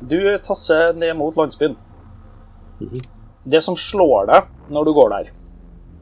Du 0.00 0.18
tasser 0.44 0.92
ned 0.96 1.16
mot 1.18 1.36
landsbyen. 1.38 1.76
Mhm. 2.80 3.00
Det 3.46 3.62
som 3.62 3.76
slår 3.78 4.26
deg 4.30 4.48
når 4.74 4.84
du 4.84 4.92
går 4.96 5.10
der, 5.12 5.28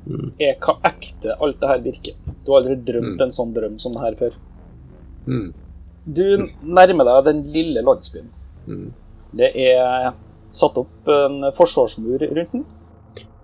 mm. 0.08 0.28
er 0.40 0.54
hva 0.64 0.74
ekte 0.88 1.34
alt 1.44 1.58
det 1.60 1.68
her 1.68 1.82
virker. 1.84 2.14
Du 2.44 2.52
har 2.52 2.62
aldri 2.62 2.76
drømt 2.88 3.18
Mm. 3.18 3.22
en 3.26 3.32
sånn 3.36 3.52
drøm 3.54 3.78
som 3.78 3.92
det 3.92 4.00
her 4.00 4.14
før. 4.16 4.38
Hmm. 5.26 5.52
Du 6.06 6.48
nærmer 6.62 7.04
deg 7.04 7.24
den 7.28 7.42
lille 7.52 7.82
landsbyen. 7.84 8.30
Mm. 8.66 8.92
Det 9.36 9.50
er 9.56 10.12
satt 10.52 10.76
opp 10.78 11.08
en 11.08 11.52
forsvarsmur 11.56 12.18
rundt 12.22 12.52
den. 12.52 12.64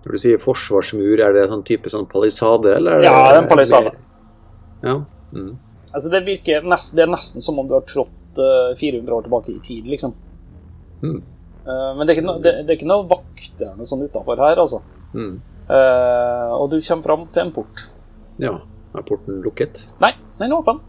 Når 0.01 0.15
du 0.15 0.21
sier 0.23 0.39
forsvarsmur, 0.41 1.19
er 1.21 1.35
det 1.35 1.43
sånn 1.51 1.65
type 1.65 1.91
sånn 1.93 2.07
palisade, 2.09 2.73
eller? 2.79 3.01
er 3.01 3.05
Ja, 3.05 3.17
det 3.27 3.35
er 3.35 3.43
en 3.43 3.51
palisade. 3.51 3.91
Ja. 4.81 4.95
Mm. 5.31 5.51
Altså, 5.91 6.09
det 6.09 6.23
virker 6.25 6.65
nest, 6.65 6.95
Det 6.95 7.03
er 7.05 7.11
nesten 7.11 7.43
som 7.43 7.59
om 7.61 7.67
du 7.69 7.75
har 7.77 7.85
trådt 7.85 8.39
uh, 8.39 8.73
400 8.79 9.13
år 9.13 9.27
tilbake 9.27 9.53
i 9.53 9.59
tid, 9.63 9.85
liksom. 9.91 10.15
Mm. 11.03 11.21
Uh, 11.67 11.91
men 11.97 12.05
det 12.05 12.13
er 12.13 12.17
ikke, 12.17 12.27
no, 12.27 12.37
det, 12.41 12.53
det 12.65 12.73
er 12.73 12.79
ikke 12.79 12.89
noe 12.89 13.05
vakter 13.09 13.75
noe 13.77 13.89
sånn 13.89 14.01
utafor 14.07 14.41
her, 14.41 14.61
altså. 14.63 14.81
Mm. 15.13 15.35
Uh, 15.69 16.49
og 16.57 16.71
du 16.71 16.79
kommer 16.79 17.05
fram 17.05 17.27
til 17.29 17.43
en 17.45 17.53
port. 17.55 17.83
Ja. 18.41 18.55
Er 18.97 19.05
porten 19.07 19.37
lukket? 19.45 19.85
Nei, 20.01 20.15
den 20.39 20.49
er 20.49 20.57
åpen. 20.57 20.81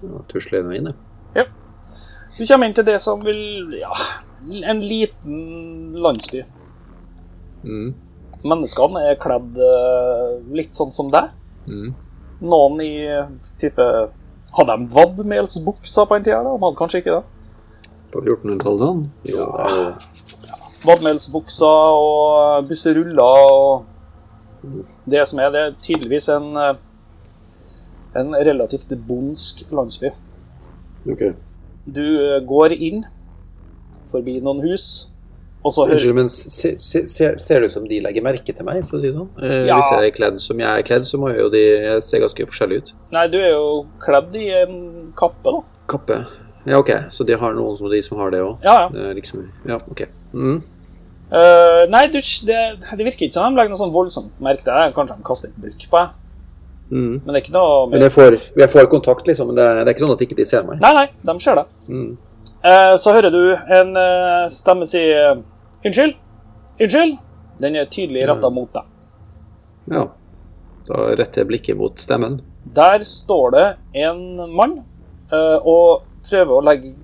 Ja, 0.00 0.22
Tusler 0.30 0.62
den 0.62 0.76
inn, 0.78 0.92
Ja. 1.36 1.48
Du 2.38 2.46
kommer 2.46 2.70
inn 2.70 2.76
til 2.76 2.86
det 2.86 3.00
som 3.04 3.20
vil 3.20 3.74
Ja, 3.76 3.92
en 4.70 4.80
liten 4.80 5.92
landsby. 5.98 6.44
mm. 7.64 7.90
Menneskene 8.46 9.02
er 9.10 9.18
kledd 9.20 9.58
eh, 9.60 10.38
litt 10.56 10.78
sånn 10.78 10.94
som 10.96 11.10
deg. 11.12 11.34
Mm. 11.68 11.90
Noen 12.40 12.80
i 12.84 12.94
eh, 13.04 13.28
type 13.60 13.84
Hadde 14.50 14.74
de 14.80 14.88
vadmelsbukser 14.90 16.08
på 16.10 16.16
en 16.16 16.24
tid? 16.26 16.32
De 16.34 16.54
hadde 16.58 16.78
kanskje 16.78 16.98
ikke 17.04 17.20
det. 17.20 17.84
På 18.10 18.18
1400-tallet 18.24 18.80
sånn? 18.82 19.04
Jo, 19.30 19.44
det 19.46 19.66
er 19.68 19.76
jo 19.76 19.84
Vadmelsbukser 20.80 22.00
og 22.00 22.66
busseruller 22.66 23.52
og 23.52 23.84
det 25.10 25.26
som 25.28 25.38
er. 25.38 25.52
Det 25.52 25.60
er 25.60 25.76
tydeligvis 25.84 26.28
en, 26.32 26.56
eh, 26.56 26.74
en 28.16 28.34
relativt 28.34 28.92
bondsk 29.06 29.62
landsby. 29.70 30.10
Ok. 31.06 31.22
Du 31.86 32.02
eh, 32.02 32.40
går 32.46 32.72
inn 32.72 33.04
forbi 34.10 34.40
noen 34.40 34.64
hus, 34.64 35.09
så 35.68 35.84
Unnskyld, 35.84 36.14
men 36.16 36.28
ser, 36.32 36.78
ser, 36.80 37.34
ser 37.36 37.60
det 37.60 37.68
ut 37.68 37.72
som 37.74 37.84
de 37.88 37.98
legger 38.00 38.24
merke 38.24 38.54
til 38.56 38.64
meg, 38.64 38.80
for 38.88 38.96
å 38.96 39.00
si 39.02 39.10
det 39.10 39.16
sånn? 39.18 39.28
Eh, 39.44 39.66
Ja. 39.68 39.76
Hvis 39.76 39.90
jeg 39.92 40.08
er 40.08 40.14
kledd 40.16 40.40
som 40.40 40.62
jeg 40.62 40.70
er 40.70 40.86
kledd, 40.88 41.04
så 41.04 41.20
må 41.20 41.34
jo 41.36 41.50
de 41.52 41.64
se 42.00 42.20
ganske 42.22 42.46
forskjellige 42.48 42.80
ut. 42.80 42.92
Nei, 43.12 43.26
du 43.28 43.36
er 43.36 43.50
jo 43.52 43.86
kledd 44.00 44.34
i 44.40 44.46
en 44.62 45.12
kappe, 45.18 45.52
da. 45.52 45.84
Kappe. 45.92 46.20
Ja, 46.64 46.78
ok. 46.80 46.90
Så 47.12 47.26
de 47.28 47.36
har 47.36 47.52
noen 47.56 47.76
som 47.76 47.90
de 47.92 48.00
som 48.04 48.16
har 48.20 48.32
det 48.32 48.40
òg? 48.44 48.64
Ja, 48.64 48.88
ja. 48.88 49.12
Liksom 49.16 49.44
Ja, 49.68 49.76
ok. 49.90 50.06
Mm. 50.32 50.62
Uh, 51.30 51.84
nei, 51.92 52.06
du, 52.10 52.18
det, 52.48 52.56
det 52.96 53.04
virker 53.06 53.28
ikke 53.28 53.36
som 53.36 53.52
de 53.52 53.60
legger 53.60 53.70
noe 53.70 53.78
sånn 53.78 53.92
voldsomt 53.94 54.32
merke 54.42 54.64
til 54.64 54.72
deg. 54.72 54.96
Kanskje 54.96 55.18
de 55.20 55.28
kaster 55.28 55.52
et 55.52 55.60
blikk 55.60 55.86
på 55.92 56.00
deg. 56.00 56.16
Mm. 56.90 57.20
Men 57.22 57.28
det 57.28 57.36
er 57.36 57.44
ikke 57.44 57.54
noe 57.54 57.84
Men 57.92 58.02
jeg 58.02 58.10
får, 58.16 58.36
jeg 58.58 58.70
får 58.72 58.88
kontakt, 58.90 59.28
liksom. 59.28 59.52
Men 59.52 59.60
det 59.60 59.68
det 59.78 59.84
er 59.86 59.94
ikke 59.94 60.06
sånn 60.06 60.16
at 60.16 60.24
ikke 60.26 60.40
de 60.40 60.48
ser 60.48 60.66
meg. 60.66 60.80
Nei, 60.82 60.90
nei, 60.96 61.06
de 61.28 61.36
ser 61.44 61.60
deg. 61.60 61.76
Mm. 61.88 62.10
Uh, 62.60 62.94
så 63.00 63.14
hører 63.14 63.32
du 63.32 63.42
en 63.76 63.94
uh, 63.96 64.48
stemme 64.52 64.88
si 64.88 65.00
Unnskyld? 65.84 66.14
Unnskyld? 66.80 67.18
Den 67.60 67.76
er 67.76 67.88
tydelig 67.92 68.24
retta 68.28 68.50
mot 68.52 68.72
deg. 68.72 68.84
Ja. 69.90 70.06
Da 70.88 71.00
retter 71.18 71.42
jeg 71.42 71.48
blikket 71.50 71.76
mot 71.76 71.98
stemmen. 72.00 72.38
Der 72.76 73.02
står 73.06 73.50
det 73.56 73.66
en 74.06 74.22
mann 74.56 74.78
eh, 75.32 75.58
og 75.60 76.02
prøver 76.28 76.56
å 76.56 76.64
legge 76.64 76.94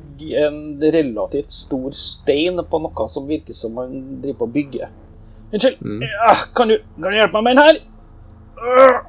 en 0.40 0.78
relativt 0.80 1.52
stor 1.52 1.92
stein 1.96 2.56
på 2.70 2.80
noe 2.80 3.08
som 3.12 3.26
virker 3.28 3.56
som 3.56 3.76
han 3.80 3.98
driver 4.22 4.38
på 4.42 4.48
å 4.48 4.54
bygge. 4.54 4.88
Unnskyld, 5.52 5.76
Mm. 5.80 6.00
ja, 6.02 6.32
kan, 6.56 6.68
du, 6.72 6.78
kan 7.00 7.12
du 7.12 7.16
hjelpe 7.20 7.42
meg 7.42 7.44
med 7.44 7.56
den 7.56 7.64
her? 7.64 9.04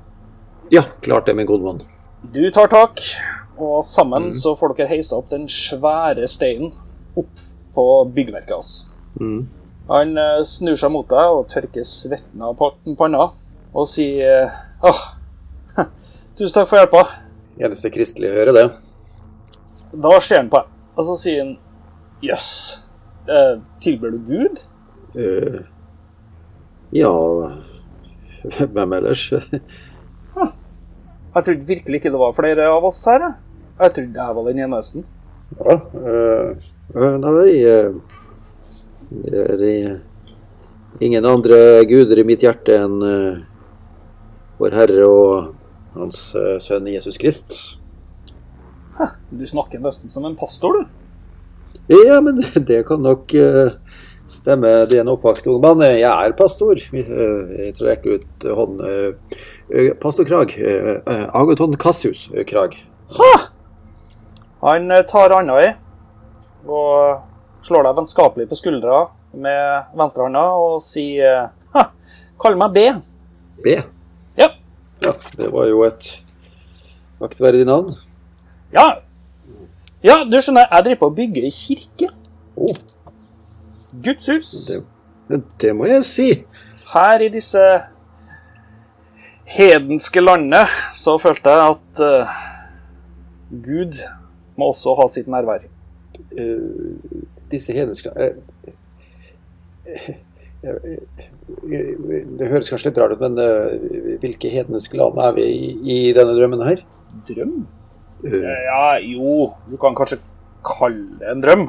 Ja, 0.72 0.84
klart 1.02 1.26
det, 1.26 1.36
min 1.36 1.48
gode 1.48 1.64
mann. 1.64 1.82
Du 2.34 2.44
tar 2.52 2.68
tak, 2.68 3.00
og 3.58 3.84
sammen 3.88 4.30
Mm. 4.32 4.36
så 4.36 4.56
får 4.60 4.76
dere 4.78 4.88
heisa 4.92 5.16
opp 5.18 5.30
den 5.30 5.48
svære 5.48 6.28
steinen 6.28 6.74
opp 7.18 7.40
på 7.74 7.86
byggverket 8.14 8.54
hans. 8.54 8.74
Mm. 9.22 9.48
Han 9.88 10.18
eh, 10.20 10.42
snur 10.48 10.80
seg 10.80 10.92
mot 10.94 11.08
deg 11.10 11.36
og 11.38 11.48
tørker 11.52 11.86
svetten 11.88 12.44
av 12.44 12.58
panna 13.00 13.30
og 13.78 13.88
sier 13.90 14.50
Åh, 14.86 15.00
tusen 16.38 16.56
takk 16.56 16.68
for 16.70 16.80
hjelpa. 16.82 17.06
Eneste 17.58 17.92
kristelige 17.94 18.34
å 18.34 18.40
gjøre 18.42 18.56
det. 18.58 18.66
Da 19.98 20.20
ser 20.22 20.44
han 20.44 20.52
på 20.52 20.62
deg, 20.62 20.76
og 20.98 21.08
så 21.08 21.16
sier 21.22 21.42
han 21.44 21.56
Jøss, 22.26 22.52
eh, 23.30 23.58
tilber 23.84 24.14
du 24.14 24.20
Gud? 24.28 24.62
Uh, 25.18 25.62
ja 26.94 27.12
Hvem 28.74 28.94
ellers? 28.98 29.24
Jeg 31.38 31.46
trodde 31.46 31.68
virkelig 31.70 32.00
ikke 32.00 32.12
det 32.14 32.22
var 32.22 32.34
flere 32.34 32.66
av 32.74 32.86
oss 32.88 33.04
her. 33.06 33.28
jeg. 33.78 33.92
Trodde 33.94 34.24
jeg 34.24 34.36
var 34.38 34.48
den 34.48 34.62
eneste. 34.66 35.04
Ja, 35.58 35.76
uh, 35.94 37.20
nei, 37.22 37.52
øh, 37.70 38.00
det 39.10 39.72
er 39.72 40.00
ingen 41.00 41.26
andre 41.26 41.86
guder 41.88 42.20
i 42.20 42.26
mitt 42.28 42.44
hjerte 42.44 42.76
enn 42.76 42.98
øh, 43.06 43.40
vår 44.60 44.76
Herre 44.76 45.08
og 45.08 45.54
Hans 45.98 46.22
øh, 46.36 46.58
Sønn 46.62 46.90
Jesus 46.92 47.18
Krist. 47.22 47.78
Du 49.30 49.46
snakker 49.46 49.80
nesten 49.84 50.10
som 50.10 50.26
en 50.26 50.36
pastor, 50.36 50.74
du. 50.74 50.86
Ja, 51.92 52.20
men 52.22 52.42
det 52.70 52.82
kan 52.88 53.04
nok 53.06 53.32
øh, 53.36 53.72
stemme, 54.28 54.74
det 54.90 54.98
er 54.98 55.06
en 55.06 55.14
oppvakt 55.14 55.48
ung 55.48 55.62
mann. 55.64 55.84
Jeg 55.86 56.08
er 56.10 56.36
pastor. 56.38 56.80
Jeg 56.94 57.74
trekker 57.78 58.18
ut 58.18 58.48
øh, 58.50 59.94
Pastor 60.02 60.24
Krag. 60.24 60.58
Agaton 61.34 61.78
Cassius 61.78 62.30
Krag. 62.48 62.76
Krag. 63.12 63.52
Han 64.64 64.92
eh, 64.92 65.06
tar 65.06 65.34
anda 65.38 65.60
i 65.62 65.74
og 66.68 67.22
slår 67.68 67.88
deg 67.88 67.98
vennskapelig 68.00 68.48
på 68.50 68.58
skuldra 68.60 69.04
med 69.38 69.94
venstrehånda 70.00 70.44
og 70.58 70.80
sier 70.86 71.50
Kall 72.42 72.58
meg 72.60 72.74
B. 72.76 72.84
B. 73.66 73.74
Ja. 74.38 74.52
Ja, 75.02 75.14
det 75.38 75.50
var 75.54 75.66
jo 75.70 75.82
et 75.88 76.06
aktverdig 77.24 77.66
navn. 77.66 77.96
Ja. 78.74 78.86
ja, 80.06 80.20
du 80.28 80.38
skjønner, 80.38 80.68
jeg 80.70 80.86
driver 80.86 81.02
på 81.02 81.10
å 81.10 81.16
bygge 81.18 81.46
ei 81.48 81.54
kirke. 81.54 82.12
Oh, 82.58 82.78
Guds 84.06 84.30
hus. 84.30 84.54
det, 85.30 85.42
det 85.62 85.74
må 85.78 85.90
jeg 85.90 86.06
si. 86.06 86.28
Her 86.92 87.26
i 87.26 87.32
disse 87.34 87.64
hedenske 89.48 90.22
landene 90.22 90.66
så 90.96 91.18
følte 91.24 91.54
jeg 91.56 91.74
at 91.74 92.04
uh, 92.04 92.38
Gud 93.64 93.98
må 94.60 94.72
også 94.74 94.94
ha 95.00 95.08
sitt 95.12 95.30
nærvær. 95.32 95.66
Eh, 96.38 97.26
disse 97.52 97.74
hedenske 97.76 98.12
eh, 98.18 98.38
Det 102.38 102.50
høres 102.52 102.70
kanskje 102.72 102.90
litt 102.90 103.00
rart 103.02 103.16
ut, 103.16 103.24
men 103.24 103.38
eh, 103.42 104.16
hvilke 104.24 104.52
hedenske 104.52 104.98
land 105.00 105.20
er 105.22 105.36
vi 105.38 105.46
i, 105.48 105.70
i 105.94 105.98
denne 106.18 106.36
drømmen 106.38 106.64
her? 106.66 106.82
Drøm? 107.30 107.54
Eh, 108.26 108.48
Ja, 108.68 108.98
jo, 109.04 109.52
du 109.70 109.78
kan 109.82 109.96
kanskje 109.98 110.20
kalle 110.68 111.20
det 111.22 111.30
en 111.32 111.44
drøm, 111.46 111.68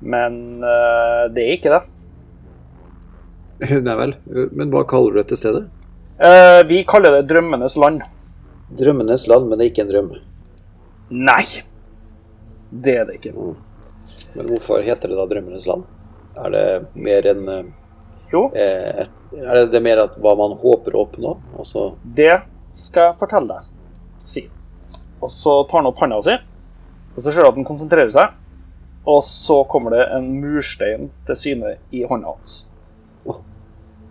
men 0.00 0.38
det 1.34 1.42
er 1.44 1.52
ikke 1.58 1.74
det. 1.76 1.82
Nei 3.86 3.96
vel. 4.00 4.14
Men 4.56 4.72
hva 4.72 4.82
kaller 4.88 5.12
du 5.14 5.20
dette 5.20 5.36
stedet? 5.38 5.66
Eh, 6.20 6.60
vi 6.68 6.82
kaller 6.88 7.18
det 7.18 7.28
drømmenes 7.30 7.76
land. 7.80 8.02
Drømmenes 8.76 9.26
land, 9.30 9.48
men 9.48 9.58
det 9.60 9.66
er 9.66 9.70
ikke 9.72 9.84
en 9.86 9.92
drøm. 9.92 10.10
Nei, 11.10 11.44
det 12.70 12.96
er 13.00 13.06
det 13.08 13.18
ikke. 13.20 13.32
Men 14.34 14.50
hvorfor 14.50 14.84
heter 14.86 15.10
det 15.10 15.18
da 15.18 15.26
Drømmenes 15.30 15.66
land? 15.66 15.84
Er 16.38 16.54
det 16.54 16.64
mer 16.94 17.26
enn 17.32 17.48
eh, 17.50 17.70
Jo, 18.30 18.44
eh, 18.54 19.06
Er 19.34 19.54
det, 19.58 19.64
det 19.72 19.82
mer 19.82 20.04
at 20.04 20.16
hva 20.22 20.36
man 20.38 20.54
håper 20.60 20.94
å 20.94 21.04
oppnå? 21.06 21.34
Også 21.58 21.92
det 22.04 22.32
skal 22.78 23.10
jeg 23.10 23.18
fortelle 23.20 23.56
deg, 23.56 23.70
si. 24.26 24.44
Og 25.20 25.30
så 25.34 25.56
tar 25.68 25.82
han 25.82 25.90
opp 25.90 26.00
handa 26.00 26.20
si, 26.24 26.36
og 27.16 27.18
så 27.20 27.32
ser 27.32 27.42
du 27.42 27.50
at 27.50 27.58
han 27.58 27.66
konsentrerer 27.66 28.12
seg. 28.14 28.36
Og 29.10 29.22
så 29.24 29.62
kommer 29.64 29.96
det 29.96 30.04
en 30.14 30.26
murstein 30.42 31.08
til 31.26 31.38
syne 31.38 31.74
i 31.96 32.02
hånda 32.06 32.34
hans. 32.34 32.60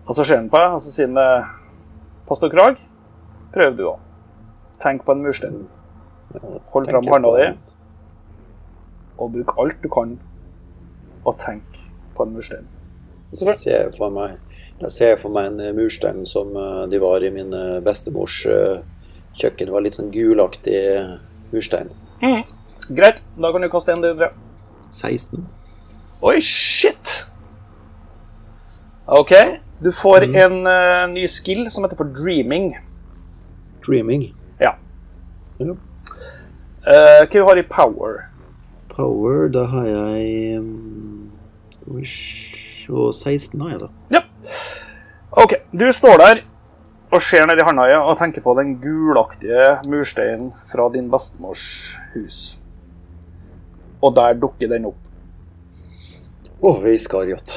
Og 0.10 0.16
så 0.18 0.24
ser 0.26 0.40
han 0.42 0.50
på 0.50 0.58
deg, 0.58 0.76
og 0.76 0.82
så 0.82 0.92
sier 0.94 1.10
han 1.12 1.20
eh, 1.22 1.50
Pastor 2.30 2.50
Krag, 2.50 2.80
prøv 3.54 3.76
du 3.78 3.84
òg. 3.92 4.00
Tenk 4.82 5.04
på 5.06 5.14
en 5.14 5.22
murstein. 5.22 5.60
Hold 6.74 6.90
fram 6.90 7.10
hånda 7.10 7.34
di, 7.38 7.50
og 9.20 9.34
bruk 9.36 9.54
alt 9.60 9.80
du 9.84 9.90
kan, 9.92 10.18
og 11.28 11.40
tenk 11.44 11.80
på 12.16 12.26
en 12.26 12.36
murstein. 12.36 12.68
Jeg 13.30 13.56
ser 13.60 13.92
for 13.94 14.10
meg, 14.10 14.40
jeg 14.82 14.92
ser 14.92 15.18
for 15.22 15.34
meg 15.34 15.52
en 15.52 15.60
eh, 15.62 15.76
murstein 15.78 16.24
som 16.26 16.56
eh, 16.58 16.86
de 16.90 16.98
var 17.02 17.22
i 17.22 17.30
min 17.34 17.54
eh, 17.54 17.78
bestemors 17.86 18.42
kjøkken. 19.38 19.68
Det 19.68 19.76
var 19.76 19.86
litt 19.86 19.98
sånn 20.00 20.10
gulaktig 20.14 20.80
murstein. 21.52 21.92
Mm. 22.24 22.42
Greit, 22.98 23.22
da 23.38 23.52
kan 23.54 23.62
du 23.62 23.70
kaste 23.70 23.94
en 23.94 24.02
D3. 24.02 24.32
16. 24.90 25.46
Oi, 26.26 26.40
shit! 26.42 27.20
OK. 29.06 29.36
Du 29.80 29.92
får 29.96 30.26
en 30.26 30.58
uh, 30.68 31.06
ny 31.14 31.28
skill 31.30 31.70
som 31.72 31.86
heter 31.86 31.98
for 31.98 32.10
dreaming. 32.18 32.74
Dreaming. 33.86 34.26
Ja. 34.60 34.74
Ja. 35.62 35.78
Uh, 36.84 37.22
hva 37.24 37.30
du 37.32 37.40
har 37.46 37.62
i 37.62 37.64
power? 37.70 38.26
Power, 39.00 39.48
da 39.54 39.64
har 39.72 39.88
jeg 39.88 40.60
um, 40.60 41.32
Skal 41.80 41.96
vi 41.96 42.06
se 42.10 43.10
16 43.24 43.62
har 43.62 43.74
jeg, 43.74 43.82
da. 43.86 43.90
Ja. 44.18 44.22
OK. 45.40 45.56
Du 45.72 45.86
står 45.94 46.18
der 46.20 46.42
og 47.10 47.22
ser 47.26 47.48
ned 47.50 47.58
i 47.62 47.66
handa 47.66 47.88
og 48.04 48.18
tenker 48.20 48.44
på 48.46 48.54
den 48.58 48.76
gulaktige 48.82 49.80
mursteinen 49.90 50.52
fra 50.70 50.90
din 50.94 51.08
bestemors 51.10 51.64
hus. 52.14 52.58
Og 54.02 54.14
der 54.18 54.38
dukker 54.42 54.70
den 54.72 54.90
opp. 54.90 55.00
Å, 56.60 56.76
Iskariot. 56.92 57.56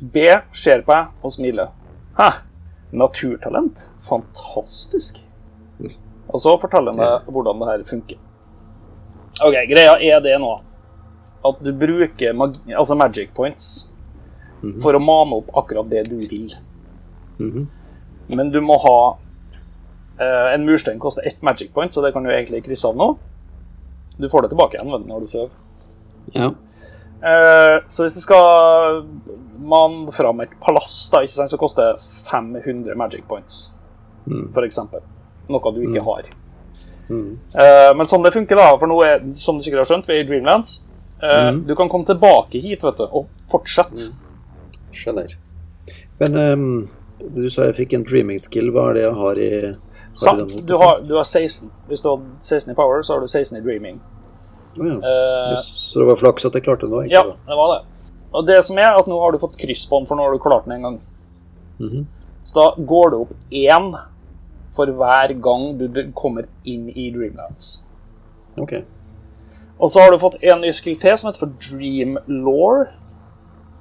B 0.00 0.24
ser 0.56 0.84
på 0.86 0.94
deg 0.94 1.26
og 1.26 1.34
smiler. 1.34 1.74
Hæ? 2.16 2.30
Naturtalent? 2.96 3.88
Fantastisk. 4.06 5.20
Og 6.30 6.40
så 6.42 6.56
forteller 6.62 6.94
han 6.94 7.02
deg 7.02 7.32
hvordan 7.34 7.60
det 7.62 7.70
her 7.72 7.86
funker. 7.90 8.20
Ok, 9.38 9.54
Greia 9.70 9.94
er 10.00 10.20
det 10.24 10.36
nå 10.42 10.56
at 11.46 11.60
du 11.64 11.70
bruker 11.72 12.34
mag 12.36 12.58
altså 12.76 12.96
magic 12.98 13.30
points 13.34 13.88
for 14.82 14.92
å 14.92 15.00
mane 15.00 15.38
opp 15.38 15.48
akkurat 15.56 15.88
det 15.88 16.02
du 16.10 16.18
vil. 16.28 16.50
Mhm. 17.38 17.66
Men 18.36 18.50
du 18.52 18.60
må 18.60 18.76
ha 18.78 18.96
eh, 20.20 20.54
En 20.54 20.66
murstein 20.66 20.98
koster 21.00 21.24
ett 21.26 21.40
magic 21.42 21.72
point, 21.72 21.92
så 21.92 22.02
det 22.04 22.12
kan 22.12 22.22
du 22.22 22.30
egentlig 22.30 22.64
krysse 22.66 22.84
av 22.84 22.96
nå. 22.96 23.16
Du 24.18 24.28
får 24.28 24.42
det 24.42 24.50
tilbake 24.52 24.76
igjen 24.76 25.06
når 25.08 25.20
du 25.24 25.26
sover. 25.26 25.50
Ja. 26.34 26.50
Eh, 27.24 27.78
så 27.88 28.04
hvis 28.04 28.14
du 28.14 28.20
skal 28.20 29.06
mane 29.58 30.12
fram 30.12 30.40
et 30.44 30.52
palass, 30.60 31.08
da, 31.12 31.22
ikke 31.24 31.38
sant, 31.38 31.50
så 31.52 31.58
koster 31.60 31.94
det 31.94 32.02
500 32.28 32.94
magic 32.96 33.24
points, 33.28 33.70
Mm. 34.28 34.52
eksempel. 34.64 35.00
Noe 35.48 35.72
du 35.74 35.80
ikke 35.80 36.04
har. 36.04 36.28
Mm. 37.10 37.34
Uh, 37.56 37.90
men 37.98 38.08
sånn 38.10 38.22
det 38.22 38.32
funker, 38.34 38.58
da, 38.60 38.70
for 38.78 38.90
nå 38.90 39.00
er, 39.02 39.24
som 39.42 39.58
du 39.58 39.66
sikkert 39.66 39.82
har 39.82 39.90
skjønt, 39.90 40.08
vi 40.08 40.16
er 40.16 40.24
i 40.24 40.28
Dreamlands. 40.28 40.80
Uh, 41.20 41.50
mm. 41.50 41.62
Du 41.68 41.74
kan 41.76 41.90
komme 41.92 42.08
tilbake 42.08 42.62
hit 42.62 42.84
vet 42.86 43.00
du, 43.00 43.06
og 43.06 43.28
fortsette. 43.50 44.10
Skjønner. 44.94 45.34
Men 46.20 46.38
um, 46.38 46.70
du 47.20 47.44
sa 47.52 47.68
jeg 47.68 47.78
fikk 47.82 47.96
en 47.98 48.06
dreaming 48.06 48.40
skill. 48.40 48.70
Hva 48.74 48.90
er 48.90 48.98
det 48.98 49.04
jeg 49.04 49.16
har 49.18 49.42
i, 49.42 49.50
har? 50.22 50.40
Du 50.68 50.74
har, 50.80 51.02
du 51.06 51.14
har 51.18 51.26
16. 51.26 51.70
Hvis 51.90 52.04
du 52.04 52.10
har 52.12 52.24
16 52.40 52.72
i 52.72 52.78
power, 52.78 53.02
så 53.02 53.16
har 53.16 53.24
du 53.24 53.28
16 53.28 53.58
i 53.58 53.62
dreaming. 53.64 54.00
Oh, 54.78 54.86
ja. 54.86 54.96
uh, 55.02 55.56
Så 55.58 56.00
det 56.00 56.06
var 56.12 56.20
flaks 56.20 56.46
at 56.46 56.56
jeg 56.56 56.66
klarte 56.66 56.86
det 56.86 56.94
nå? 56.94 57.02
ja, 57.10 57.24
da? 57.26 57.36
det 57.48 57.58
var 57.58 57.74
det. 57.74 57.80
Og 58.30 58.46
det 58.46 58.60
som 58.62 58.78
er, 58.78 58.94
at 58.94 59.08
nå 59.10 59.18
har 59.18 59.34
du 59.34 59.42
fått 59.42 59.58
kryssbånd, 59.58 60.06
for 60.06 60.18
nå 60.18 60.28
har 60.28 60.36
du 60.36 60.42
klart 60.42 60.68
den 60.68 60.78
en 60.78 60.86
gang. 60.86 60.98
Mhm. 61.82 62.06
Så 62.44 62.56
da 62.56 62.66
går 62.78 63.10
det 63.10 63.18
opp 63.20 63.32
én 63.50 63.90
for 64.76 64.86
hver 64.86 65.32
gang 65.42 65.78
du 65.78 66.12
kommer 66.16 66.46
inn 66.64 66.88
i 66.94 67.10
Dreamlands. 67.14 67.82
Ok. 68.58 68.72
Og 69.80 69.90
så 69.90 70.00
har 70.02 70.10
du 70.12 70.18
fått 70.20 70.36
en 70.42 70.60
ny 70.60 70.72
skill 70.76 70.98
til 71.00 71.16
som 71.18 71.30
heter 71.30 71.40
for 71.46 71.52
Dream 71.70 72.18
Law. 72.28 72.84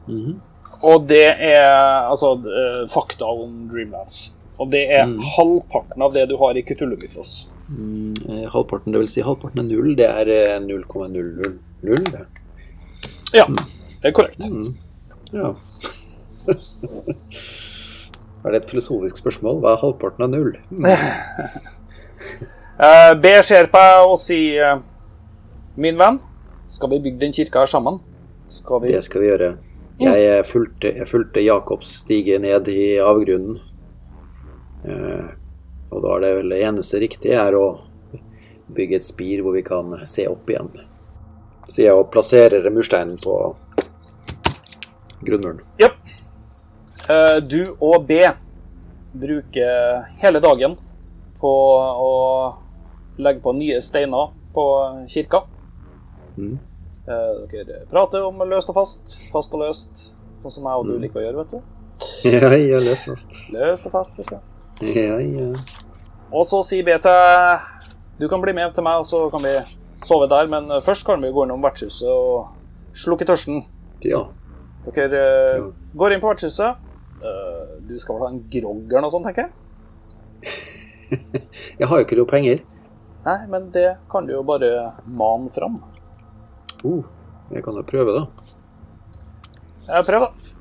Mhm. 0.07 0.39
Og 0.81 1.07
det 1.09 1.25
er 1.27 2.07
altså 2.07 2.37
eh, 2.39 2.85
fakta 2.93 3.25
om 3.27 3.65
Dreamlands. 3.71 4.33
Og 4.59 4.71
det 4.71 4.85
er 4.91 5.05
Mm. 5.05 5.19
halvparten 5.37 6.01
av 6.01 6.13
det 6.13 6.27
du 6.29 6.37
har 6.37 6.55
i 6.57 6.61
Cthulhu-mythos. 6.63 7.47
Mm, 7.69 8.13
eh, 8.29 8.49
halvparten, 8.51 8.91
det 8.93 8.99
vil 8.99 9.07
si 9.07 9.21
halvparten 9.21 9.59
er 9.59 9.63
null. 9.63 9.95
Det 9.95 10.05
er 10.05 10.27
eh, 10.55 10.59
0,000. 10.59 11.59
det. 12.11 12.25
Ja, 13.33 13.45
det 14.01 14.05
er 14.09 14.11
korrekt. 14.11 14.43
Mm. 14.51 14.75
Ja. 15.33 15.53
er 18.43 18.53
det 18.53 18.63
et 18.63 18.69
filosofisk 18.69 19.19
spørsmål? 19.19 19.59
Hva 19.63 19.75
er 19.75 19.83
halvparten 19.83 20.27
av 20.27 20.33
null? 20.33 20.55
Mm. 22.79 23.21
B 23.21 23.31
ser 23.43 23.67
på 23.71 23.79
deg 23.79 24.05
og 24.07 24.17
sier 24.19 24.63
eh, 24.63 24.81
Min 25.79 25.95
venn, 25.99 26.17
skal 26.71 26.91
vi 26.91 26.99
bygge 27.03 27.19
den 27.21 27.35
kirka 27.35 27.63
her 27.63 27.71
sammen? 27.71 27.99
Skal 28.51 28.81
vi 28.83 28.91
Det 28.91 29.03
skal 29.03 29.23
vi 29.23 29.29
gjøre. 29.29 29.49
Jeg 29.99 30.25
eh, 30.27 30.43
fulgte, 30.47 30.91
jeg 30.95 31.07
fulgte 31.07 31.43
Jakobs 31.43 31.91
stige 32.03 32.39
ned 32.39 32.67
i 32.71 32.97
avgrunnen. 33.03 33.59
Uh, 34.79 35.27
og 35.91 36.03
da 36.05 36.13
er 36.15 36.21
det 36.23 36.29
vel 36.37 36.53
det 36.53 36.59
eneste 36.63 37.01
riktige 37.01 37.35
er 37.35 37.55
å 37.59 37.65
bygge 38.71 38.95
et 38.99 39.03
spir 39.03 39.41
hvor 39.43 39.57
vi 39.57 39.63
kan 39.65 39.91
se 40.07 40.23
opp 40.31 40.47
igjen. 40.47 40.69
Så 41.67 41.83
jeg 41.83 42.05
plasserer 42.13 42.69
mursteinen 42.71 43.19
på 43.19 43.35
grunnmuren. 45.27 45.59
Ja. 45.81 45.91
Eh, 47.09 47.37
du 47.41 47.75
og 47.81 48.05
B 48.05 48.21
bruker 49.17 50.03
hele 50.21 50.39
dagen 50.43 50.75
på 51.41 51.53
å 51.81 52.11
legge 53.17 53.41
på 53.41 53.53
nye 53.57 53.79
steiner 53.81 54.29
på 54.53 54.65
kirka. 55.09 55.41
Mm. 56.37 56.59
Eh, 57.09 57.39
dere 57.49 57.81
prater 57.89 58.21
om 58.27 58.37
løst 58.45 58.69
og 58.69 58.77
fast, 58.77 59.17
fast 59.33 59.55
og 59.57 59.63
løst, 59.63 60.03
sånn 60.43 60.53
som 60.53 60.69
jeg 60.69 60.83
og 60.83 60.85
du 60.85 60.93
Mm. 60.93 61.01
liker 61.01 61.19
å 61.19 61.23
gjøre, 61.25 61.37
vet 61.43 61.51
du. 61.51 61.61
Ja, 62.29 62.53
ja, 62.55 62.79
løs 62.79 63.05
fast. 63.05 63.33
Løst 63.51 63.85
og 63.85 63.91
fast, 63.91 64.15
du. 64.15 64.85
Ja, 64.85 65.17
ja. 65.17 65.55
Og 66.31 66.45
så 66.45 66.63
sier 66.63 66.83
B 66.85 66.91
til 66.91 67.59
Du 68.19 68.27
kan 68.27 68.41
bli 68.41 68.51
med 68.53 68.75
til 68.75 68.83
meg, 68.83 68.99
og 68.99 69.05
så 69.05 69.31
kan 69.31 69.39
vi 69.41 69.55
sove 69.95 70.27
der, 70.27 70.45
men 70.47 70.67
først 70.81 71.05
kan 71.05 71.21
vi 71.21 71.31
gå 71.31 71.45
innom 71.45 71.61
vertshuset 71.63 72.07
og 72.07 72.49
slukke 72.93 73.25
tørsten. 73.25 73.65
Ja. 74.03 74.25
Dere 74.93 75.21
ja. 75.57 75.71
går 75.95 76.13
inn 76.13 76.21
på 76.21 76.27
vertshuset. 76.27 76.75
Eh, 77.19 77.71
du 77.87 77.99
skal 77.99 78.15
vel 78.15 78.23
ha 78.23 78.31
en 78.31 78.43
grogg 78.51 78.85
eller 78.91 79.03
noe 79.03 79.11
sånt, 79.11 79.27
tenker 79.27 79.47
jeg? 79.47 80.53
Jeg 81.79 81.89
har 81.89 81.99
jo 81.99 82.05
ikke 82.05 82.19
noe 82.19 82.29
penger. 82.29 82.61
Nei, 83.25 83.39
men 83.51 83.67
det 83.73 83.87
kan 84.11 84.27
du 84.27 84.33
jo 84.37 84.43
bare 84.47 84.69
mane 85.03 85.51
fram. 85.51 85.79
Uh, 86.79 87.03
jeg 87.51 87.63
kan 87.65 87.75
jo 87.75 87.83
prøve, 87.83 88.13
da. 88.15 88.53
Jeg 89.89 90.07
prøver, 90.07 90.29
da. 90.29 90.55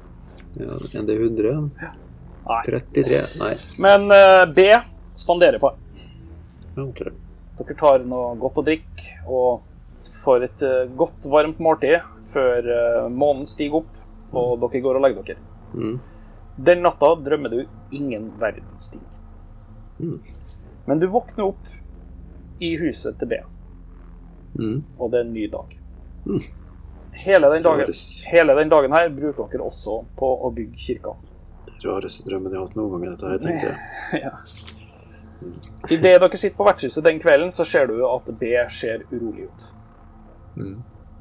Ja, 0.59 0.79
en 0.99 1.07
D100. 1.07 1.53
Nei. 1.79 2.61
33. 2.67 3.21
Nei. 3.39 3.53
Men 3.85 4.09
uh, 4.11 4.43
B 4.51 4.67
spanderer 5.21 5.61
på. 5.63 5.71
Ok. 6.83 7.05
Dere 7.61 7.79
tar 7.79 8.03
noe 8.09 8.35
godt 8.41 8.59
å 8.59 8.67
drikke 8.67 9.15
og 9.29 10.09
får 10.25 10.49
et 10.49 10.67
uh, 10.67 10.91
godt, 10.99 11.29
varmt 11.31 11.63
måltid 11.63 12.01
før 12.33 12.67
månen 13.09 13.47
stiger 13.49 13.81
opp 13.81 14.35
og 14.37 14.59
dere 14.61 14.83
går 14.85 14.99
og 14.99 15.05
legger 15.07 15.29
dere. 15.31 15.45
Mm. 15.73 15.95
Den 16.59 16.83
natta 16.83 17.13
drømmer 17.23 17.53
du 17.53 17.61
ingen 17.95 18.33
verdens 18.41 18.89
ting. 18.91 19.03
Mm. 20.01 20.19
Men 20.89 20.99
du 21.03 21.07
våkner 21.13 21.45
opp 21.53 21.69
i 22.59 22.73
huset 22.81 23.19
til 23.21 23.31
B, 23.31 23.39
Mm. 24.59 24.81
og 24.99 25.11
det 25.13 25.19
er 25.21 25.25
en 25.27 25.33
ny 25.33 25.45
dag. 25.53 25.75
Mm. 26.27 26.41
Hele, 27.13 27.51
den 27.53 27.63
dagen, 27.63 27.93
hele 28.27 28.55
den 28.59 28.69
dagen 28.73 28.93
her 28.93 29.09
bruker 29.15 29.47
dere 29.53 29.67
også 29.69 30.01
på 30.19 30.31
å 30.47 30.51
bygge 30.55 30.81
kirka. 30.83 31.15
Rareste 31.85 32.25
drømmen 32.27 32.53
jeg 32.53 32.59
har 32.59 32.67
hatt 32.67 32.77
noen 32.79 32.91
gang. 32.97 33.13
Dette 33.13 33.31
her, 33.31 33.39
tenkte 33.39 33.71
jeg. 33.71 34.23
ja. 34.25 34.33
Idet 35.95 36.17
dere 36.19 36.41
sitter 36.41 36.57
på 36.59 36.67
vertshuset 36.67 37.05
den 37.07 37.21
kvelden, 37.23 37.53
så 37.55 37.65
ser 37.69 37.87
du 37.87 38.01
at 38.09 38.27
B 38.41 38.51
ser 38.75 39.05
urolig 39.13 39.47
ut. 39.47 39.69
Mm. 40.57 40.75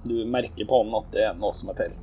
Du 0.08 0.16
merker 0.26 0.66
på 0.66 0.82
han 0.82 0.96
at 0.98 1.14
det 1.14 1.26
er 1.28 1.38
noe 1.38 1.54
som 1.54 1.70
er 1.74 1.78
feil. 1.78 1.96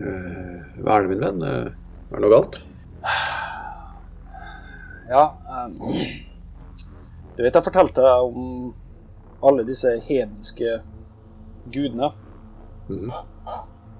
Uh, 0.00 0.82
det, 0.82 1.08
min 1.12 1.22
venn? 1.22 1.42
uh, 1.44 1.68
er 2.10 2.16
det 2.16 2.24
noe 2.24 2.32
galt? 2.32 2.62
Ja 5.08 5.24
um, 5.64 5.74
Du 7.36 7.42
vet 7.42 7.54
jeg 7.56 7.64
fortalte 7.66 8.04
deg 8.04 8.26
om 8.28 8.74
alle 9.42 9.64
disse 9.66 9.96
hedenske 10.06 10.76
gudene. 11.74 12.12
Mhm. 12.88 13.10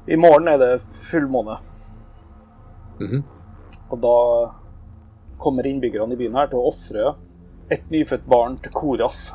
I 0.06 0.16
morgen 0.18 0.48
er 0.50 0.58
det 0.60 0.68
fullmåne, 0.82 1.56
Mhm. 3.00 3.22
og 3.90 4.00
da 4.02 4.14
kommer 5.42 5.66
innbyggerne 5.66 6.12
i 6.14 6.16
byen 6.20 6.34
her 6.38 6.46
til 6.50 6.58
å 6.60 6.68
ofre 6.70 7.14
et 7.70 7.88
nyfødt 7.90 8.26
barn 8.28 8.56
til 8.62 8.70
Koraf. 8.72 9.32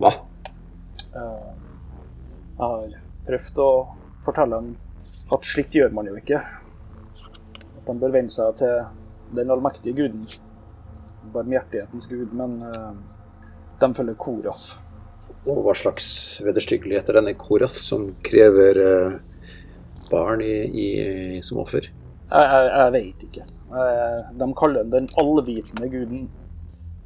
Hva? 0.00 0.12
Eh, 1.14 1.52
Jeg 2.56 2.64
har 2.64 2.94
prøvd 3.26 3.58
å 3.62 3.70
fortelle 4.24 4.56
dem 4.60 4.76
at 5.32 5.44
slikt 5.44 5.74
gjør 5.76 5.92
man 5.92 6.06
jo 6.06 6.14
ikke. 6.16 6.40
De 7.86 7.94
bør 8.00 8.14
venne 8.16 8.32
seg 8.32 8.56
til 8.60 8.80
den 9.36 9.50
allmektige 9.52 9.94
guden. 9.96 10.26
Barmhjertighetens 11.34 12.06
gud, 12.10 12.32
men 12.38 12.56
eh, 12.62 12.90
de 13.80 13.92
følger 13.94 14.18
Koraf. 14.18 14.64
Og 15.46 15.60
hva 15.62 15.74
slags 15.78 16.06
vederstyggelighet 16.42 17.10
er 17.10 17.20
denne 17.20 17.36
Korath 17.38 17.78
som 17.82 18.08
krever 18.26 18.80
eh, 18.82 19.18
barn 20.10 20.42
i, 20.42 20.54
i, 20.66 20.88
som 21.46 21.60
offer? 21.62 21.90
Jeg, 22.30 22.48
jeg, 22.50 22.72
jeg 22.72 22.94
vet 22.96 23.28
ikke. 23.28 23.46
Eh, 23.70 24.32
De 24.40 24.50
kaller 24.58 24.82
den 24.86 24.94
den 24.96 25.08
allvitende 25.22 25.90
guden. 25.92 26.26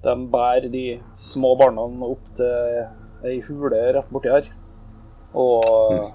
De 0.05 0.17
bærer 0.33 0.69
de 0.73 0.85
små 1.17 1.55
barna 1.61 1.85
opp 2.09 2.33
til 2.37 3.29
ei 3.29 3.41
hule 3.45 3.81
rett 3.97 4.13
borti 4.13 4.33
her. 4.33 4.49
Og 5.37 6.11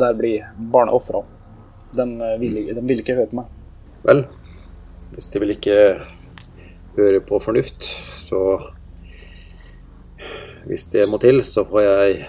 der 0.00 0.16
blir 0.16 0.48
barna 0.72 0.92
ofra. 0.92 1.24
De, 1.96 2.06
eh, 2.06 2.36
vil 2.40 2.58
de 2.74 2.84
vil 2.86 3.02
ikke 3.02 3.16
høre 3.18 3.30
på 3.30 3.40
meg. 3.40 3.46
Vel, 4.06 4.24
hvis 5.14 5.30
de 5.32 5.42
vil 5.42 5.54
ikke 5.56 5.78
høre 6.96 7.22
på 7.24 7.40
fornuft, 7.42 7.82
så 8.26 8.42
Hvis 10.60 10.90
det 10.92 11.06
må 11.08 11.16
til, 11.18 11.40
så 11.42 11.64
får 11.64 11.80
jeg 11.80 12.26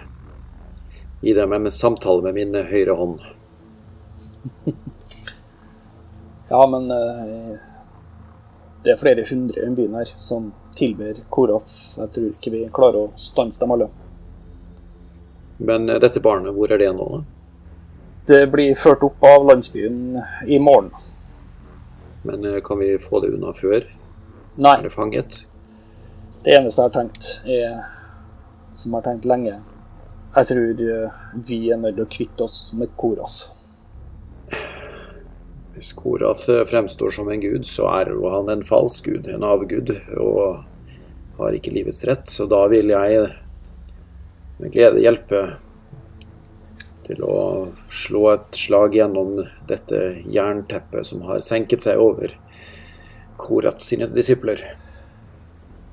gi 1.21 1.34
dem 1.36 1.52
en 1.54 1.67
samtale 1.69 2.24
med 2.24 2.34
min 2.34 2.56
høyre 2.56 2.95
hånd. 2.95 3.19
Ja, 6.52 6.67
men 6.67 6.91
eh, 6.91 7.60
det 8.84 8.91
er 8.91 8.97
flere 9.00 9.24
hundre 9.30 9.62
i 9.63 9.69
byen 9.71 9.93
her 9.95 10.10
som 10.19 10.50
tilber 10.76 11.21
Koraf. 11.32 11.69
Jeg 11.95 12.12
tror 12.12 12.26
ikke 12.34 12.52
vi 12.52 12.63
klarer 12.76 13.06
å 13.06 13.12
stanse 13.15 13.62
dem 13.62 13.71
alle. 13.71 13.88
Men 15.63 15.88
eh, 15.88 16.02
dette 16.04 16.19
barnet, 16.19 16.52
hvor 16.58 16.74
er 16.76 16.82
det 16.82 16.89
nå? 16.97 17.08
Det 18.28 18.48
blir 18.52 18.76
ført 18.78 19.04
opp 19.04 19.24
av 19.26 19.48
landsbyen 19.50 20.20
i 20.48 20.60
morgen. 20.62 20.92
Men 22.24 22.46
eh, 22.46 22.60
kan 22.64 22.80
vi 22.80 22.98
få 23.02 23.20
det 23.24 23.32
unna 23.34 23.54
før? 23.54 23.88
Nei, 24.62 24.76
Er 24.78 24.84
det 24.86 24.94
fanget? 24.94 25.46
det 26.44 26.56
eneste 26.58 26.82
jeg 26.82 26.90
har 26.90 26.94
tenkt, 26.96 27.28
er 27.46 27.82
som 28.76 28.92
jeg 28.92 28.98
har 28.98 29.04
tenkt 29.06 29.26
lenge 29.30 29.52
Jeg 30.36 30.48
tror 30.50 30.80
eh, 30.82 31.20
vi 31.48 31.60
er 31.70 31.78
nødt 31.78 31.96
til 32.00 32.06
å 32.06 32.10
kvitte 32.10 32.46
oss 32.48 32.60
med 32.78 32.90
Korath. 32.98 33.52
Hvis 35.76 35.92
Korath 35.98 36.50
eh, 36.50 36.64
fremstår 36.68 37.14
som 37.18 37.30
en 37.30 37.42
gud, 37.42 37.66
så 37.66 37.90
er 38.00 38.14
jo 38.14 38.30
han 38.30 38.50
en 38.54 38.64
falsk 38.66 39.10
gud, 39.10 39.28
en 39.28 39.44
avgud, 39.44 39.92
og 40.18 40.64
har 41.42 41.58
ikke 41.58 41.74
livets 41.74 42.04
rett. 42.06 42.30
Så 42.30 42.46
da 42.50 42.64
vil 42.72 42.94
jeg 42.94 43.28
med 44.62 44.74
glede 44.74 45.02
hjelpe 45.02 45.44
til 47.06 47.24
å 47.26 47.38
slå 47.94 48.26
et 48.34 48.58
slag 48.58 48.96
gjennom 48.96 49.40
dette 49.70 50.02
jernteppet 50.30 51.08
som 51.08 51.24
har 51.28 51.44
senket 51.46 51.86
seg 51.86 52.02
over 52.02 52.36
Korats 53.42 53.88
sine 53.90 54.06
disipler. 54.12 54.62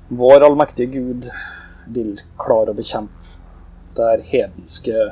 Vår 0.09 0.45
allmektige 0.45 0.99
Gud 0.99 1.29
vil 1.93 2.13
klare 2.41 2.73
å 2.73 2.77
bekjempe 2.77 3.19
det 3.97 4.23
hedenske 4.29 5.09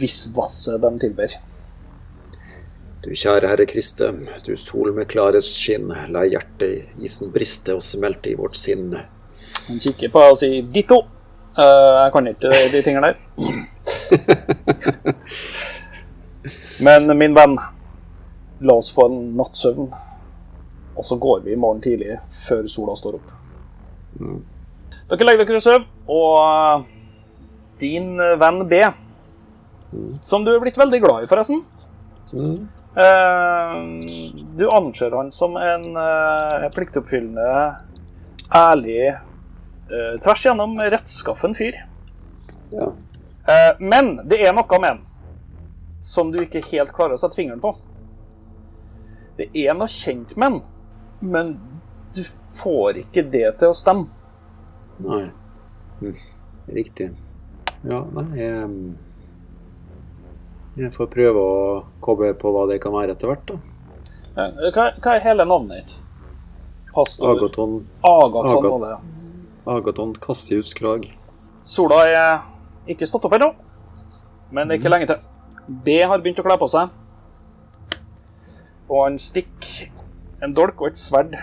visvasset 0.00 0.80
de 0.80 0.90
tilber. 1.02 1.36
Du 3.00 3.12
kjære 3.16 3.48
Herre 3.48 3.64
Kriste, 3.68 4.10
du 4.44 4.52
sol 4.60 4.92
med 4.96 5.08
Klares 5.08 5.48
skinn, 5.56 5.88
la 6.12 6.26
hjertet 6.28 7.00
isen 7.00 7.32
briste 7.32 7.72
og 7.76 7.84
smelte 7.84 8.32
i 8.32 8.36
vårt 8.36 8.58
sinn. 8.60 8.92
Han 9.68 9.80
kikker 9.80 10.12
på 10.12 10.20
deg 10.20 10.34
og 10.34 10.40
sier 10.40 10.68
'ditto'. 10.74 11.00
Uh, 11.56 12.04
jeg 12.04 12.12
kan 12.12 12.28
ikke 12.30 12.50
de 12.72 12.82
tingene 12.84 13.08
der. 13.08 14.36
Men 16.86 17.18
min 17.18 17.34
venn, 17.36 17.58
la 18.60 18.76
oss 18.76 18.92
få 18.94 19.08
en 19.10 19.20
nattsøvn. 19.38 19.90
Og 20.96 21.06
så 21.06 21.16
går 21.20 21.44
vi 21.44 21.54
i 21.54 21.60
morgen 21.60 21.82
tidlig, 21.84 22.18
før 22.46 22.66
sola 22.68 22.96
står 22.98 23.20
opp. 23.20 23.28
Dere 25.10 25.26
legger 25.26 25.48
dere 25.48 25.60
og 25.60 25.64
sover, 25.64 25.86
og 26.10 26.32
eh, 26.40 26.82
din 27.80 28.08
venn 28.18 28.60
B, 28.68 28.82
som 30.26 30.44
du 30.44 30.52
er 30.52 30.60
blitt 30.62 30.78
veldig 30.78 31.00
glad 31.02 31.24
i, 31.24 31.30
forresten 31.30 31.64
Mm. 32.30 32.68
Eh, 32.94 33.76
du 34.54 34.68
anser 34.70 35.10
han 35.10 35.32
som 35.34 35.56
en 35.56 35.96
eh, 35.96 36.70
pliktoppfyllende, 36.74 37.74
ærlig, 38.54 39.16
eh, 39.90 40.14
tvers 40.22 40.44
igjennom 40.44 40.78
rettskaffen 40.78 41.56
fyr. 41.58 41.74
Ja. 42.70 42.86
Eh, 43.48 43.72
men 43.80 44.16
det 44.28 44.40
er 44.46 44.52
noe 44.56 44.80
med 44.80 44.90
den 44.90 45.06
som 46.00 46.30
du 46.32 46.38
ikke 46.42 46.62
helt 46.70 46.92
klarer 46.96 47.16
å 47.16 47.20
sette 47.20 47.36
fingeren 47.36 47.60
på. 47.60 47.74
Det 49.36 49.48
er 49.56 49.74
noe 49.76 49.88
kjent 49.88 50.32
med 50.40 50.52
den, 50.58 50.62
men 51.32 51.50
du 52.16 52.22
får 52.56 53.02
ikke 53.04 53.24
det 53.32 53.46
til 53.60 53.72
å 53.72 53.76
stemme. 53.76 54.08
Nei. 55.04 55.26
Riktig. 56.70 57.10
Ja, 57.88 58.02
nei 58.12 58.26
jeg, 58.36 58.94
jeg 60.80 60.92
får 60.94 61.08
prøve 61.12 61.40
å 61.44 61.60
koble 62.04 62.32
på 62.40 62.52
hva 62.54 62.66
det 62.70 62.80
kan 62.84 62.92
være 62.96 63.14
etter 63.16 63.30
hvert, 63.32 63.44
da. 63.48 63.58
Eh, 64.30 64.70
Hva, 64.72 64.90
hva 65.02 65.14
er 65.16 65.24
hele 65.24 65.44
navnet 65.48 65.80
ditt? 65.82 65.96
Pastor 66.94 67.36
Agaton, 67.36 67.80
Agaton. 68.02 68.50
Agaton. 68.56 69.16
Agaton 69.76 70.14
Cassius 70.22 70.72
Krag. 70.74 71.10
Sola 71.62 72.00
er 72.08 72.40
ikke 72.88 73.08
stått 73.08 73.26
opp 73.28 73.36
ennå, 73.36 73.52
men 74.50 74.68
det 74.68 74.76
er 74.76 74.80
ikke 74.80 74.92
lenge 74.92 75.08
til. 75.10 75.20
B 75.84 76.00
har 76.02 76.18
begynt 76.18 76.40
å 76.40 76.46
kle 76.46 76.56
på 76.58 76.68
seg. 76.70 76.94
Og 78.90 79.04
han 79.04 79.18
stikker 79.22 79.90
en 80.42 80.54
dolk 80.56 80.80
og 80.80 80.90
et 80.90 80.98
sverd 80.98 81.36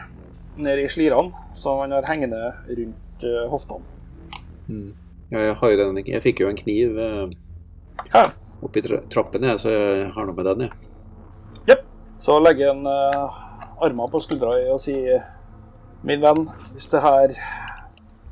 ned 0.58 0.82
i 0.82 0.88
slirene 0.92 1.46
som 1.56 1.80
han 1.84 1.94
har 1.96 2.08
hengende 2.10 2.50
rundt 2.68 3.24
eh, 3.24 3.46
hoftene. 3.52 3.86
Mm. 4.68 4.90
Jeg, 5.32 5.54
har 5.60 5.72
jo 5.72 5.78
den, 5.80 6.02
jeg 6.08 6.24
fikk 6.24 6.42
jo 6.44 6.50
en 6.50 6.60
kniv 6.60 6.98
eh, 7.00 7.24
Ja. 8.14 8.26
oppi 8.64 8.82
trappene, 8.84 9.08
trappen, 9.12 9.48
så 9.60 9.72
jeg 9.72 10.10
har 10.16 10.28
noe 10.28 10.36
med 10.36 10.48
den, 10.50 10.66
jeg. 10.68 11.64
Jepp. 11.72 11.86
Så 12.20 12.40
legger 12.42 12.74
han 12.74 12.84
eh, 12.90 13.40
armene 13.86 14.10
på 14.12 14.22
skuldra 14.24 14.56
og 14.74 14.82
sier 14.84 15.24
Min 16.08 16.22
venn, 16.22 16.44
hvis 16.76 16.88
det 16.92 17.02
her 17.02 17.32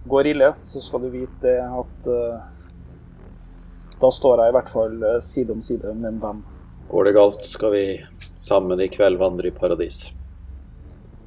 går 0.07 0.27
ille, 0.29 0.51
så 0.69 0.81
skal 0.85 1.01
du 1.01 1.09
vite 1.13 1.55
at 1.65 2.09
eh, 2.11 2.43
da 4.01 4.11
står 4.11 4.43
jeg 4.43 4.51
i 4.51 4.55
hvert 4.57 4.71
fall 4.73 4.95
eh, 5.03 5.21
side 5.23 5.55
om 5.55 5.63
side 5.63 5.93
med 5.93 6.13
en 6.13 6.21
venn. 6.21 6.43
Går 6.91 7.07
det 7.07 7.15
galt, 7.17 7.45
skal 7.45 7.73
vi 7.73 7.85
sammen 8.37 8.81
i 8.81 8.89
kveld 8.91 9.17
vandre 9.21 9.49
i 9.49 9.55
paradis. 9.55 10.13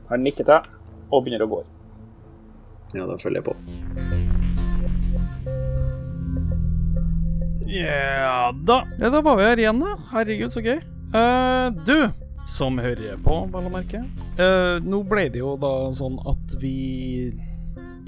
Han 0.09 0.23
nikker 0.25 0.47
til 0.49 0.75
og 1.09 1.25
begynner 1.25 1.47
å 1.47 1.53
gå. 1.57 1.63
Ja, 2.97 3.05
da 3.09 3.19
følger 3.21 3.43
jeg 3.43 3.49
på. 3.49 3.57
Ja 7.69 8.49
da. 8.65 8.79
Ja, 8.97 9.11
da 9.13 9.21
var 9.21 9.37
vi 9.37 9.45
her 9.45 9.61
igjen, 9.61 9.83
da. 9.83 9.97
Herregud, 10.13 10.53
så 10.55 10.63
gøy. 10.65 10.79
Uh, 11.13 11.69
du, 11.85 12.09
som 12.49 12.81
hører 12.81 13.19
på, 13.25 13.43
vel 13.53 13.69
å 13.69 13.73
merke. 13.73 14.01
Uh, 14.39 14.81
nå 14.85 15.03
ble 15.09 15.27
det 15.35 15.43
jo 15.43 15.57
da 15.61 15.73
sånn 15.97 16.17
at 16.29 16.57
vi 16.63 16.77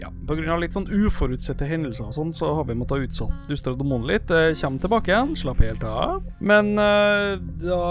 Ja, 0.01 0.09
av 0.09 0.61
litt 0.63 0.77
sånn 0.77 0.89
uforutsette 0.89 1.67
hendelser 1.69 2.09
og 2.09 2.15
sånn, 2.17 2.31
så 2.33 2.55
har 2.57 2.65
vi 2.69 2.77
måttet 2.79 3.09
utsatt 3.09 3.49
Duster 3.51 3.75
og 3.75 3.83
demoner 3.83 4.15
litt. 4.15 4.31
Kjem 4.31 4.79
kommer 4.79 4.85
tilbake 4.87 5.13
igjen, 5.13 5.35
slapp 5.37 5.61
helt 5.65 5.85
av. 5.85 6.23
Men 6.41 6.73
eh, 6.81 7.35
da, 7.61 7.83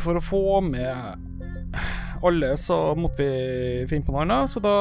for 0.00 0.16
å 0.16 0.24
få 0.24 0.44
med 0.64 1.18
alle, 2.22 2.54
så 2.56 2.94
måtte 2.96 3.24
vi 3.24 3.88
finne 3.90 4.06
på 4.06 4.14
noe 4.14 4.24
annet, 4.24 4.52
så 4.52 4.62
da 4.64 4.76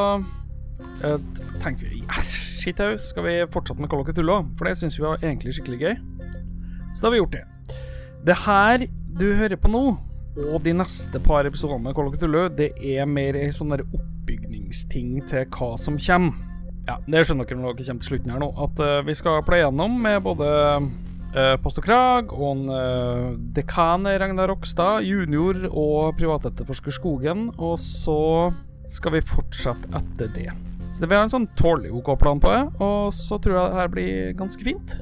eh, 1.03 1.17
tenkte 1.63 1.89
vi 1.89 2.03
au, 2.05 2.21
skal 2.61 3.25
vi 3.25 3.35
fortsette 3.49 3.81
med 3.81 3.89
Call 3.89 4.03
of 4.03 4.11
Cthulhu? 4.11 4.37
For 4.59 4.69
det 4.69 4.77
syns 4.77 4.99
vi 4.99 5.05
var 5.07 5.19
egentlig 5.23 5.55
skikkelig 5.57 5.81
gøy. 5.81 5.95
Så 6.93 7.01
da 7.01 7.09
har 7.09 7.15
vi 7.15 7.21
gjort 7.23 7.35
det. 7.35 7.43
Det 8.27 8.37
her 8.45 8.85
du 9.17 9.27
hører 9.39 9.57
på 9.59 9.71
nå, 9.73 9.83
og 10.45 10.61
de 10.63 10.75
neste 10.77 11.19
par 11.25 11.49
episodene 11.49 11.89
med 11.89 11.97
Call 11.97 12.11
of 12.11 12.15
Cthulhu, 12.15 12.45
det 12.55 12.71
er 12.93 13.09
mer 13.09 13.35
en 13.39 13.55
sånn 13.55 13.73
oppbygningsting 13.81 15.17
til 15.27 15.49
hva 15.57 15.73
som 15.81 15.99
kommer. 15.99 16.50
Ja, 16.91 16.97
det 17.07 17.21
skjønner 17.23 17.47
dere 17.47 17.61
når 17.61 17.77
dere 17.77 17.87
kommer 17.87 18.03
til 18.03 18.09
slutten 18.09 18.33
her 18.33 18.41
nå, 18.41 18.49
at 18.65 18.81
uh, 18.83 18.97
vi 19.07 19.13
skal 19.15 19.43
pleie 19.47 19.63
gjennom 19.63 19.93
med 20.03 20.17
både 20.25 20.47
uh, 21.31 21.53
Post 21.63 21.79
og 21.79 21.85
Krag 21.85 22.33
og 22.35 22.49
en 22.49 22.65
uh, 22.67 23.27
dekan 23.55 24.09
Ragnar 24.09 24.51
Rokstad, 24.51 25.05
junior 25.07 25.61
og 25.69 26.17
privatetterforsker 26.19 26.97
Skogen, 26.97 27.45
og 27.55 27.77
så 27.79 28.51
skal 28.91 29.15
vi 29.15 29.23
fortsette 29.23 29.87
etter 30.01 30.33
det. 30.35 30.49
Så 30.91 30.99
det 30.99 31.07
vil 31.07 31.21
ha 31.21 31.29
en 31.29 31.31
sånn 31.31 31.47
tålelig 31.55 31.93
OK 32.01 32.11
plan 32.19 32.43
på 32.43 32.51
det, 32.51 32.65
og 32.83 33.15
så 33.15 33.39
tror 33.39 33.55
jeg 33.55 33.71
det 33.71 33.79
her 33.79 33.93
blir 33.93 34.35
ganske 34.35 34.67
fint. 34.67 34.97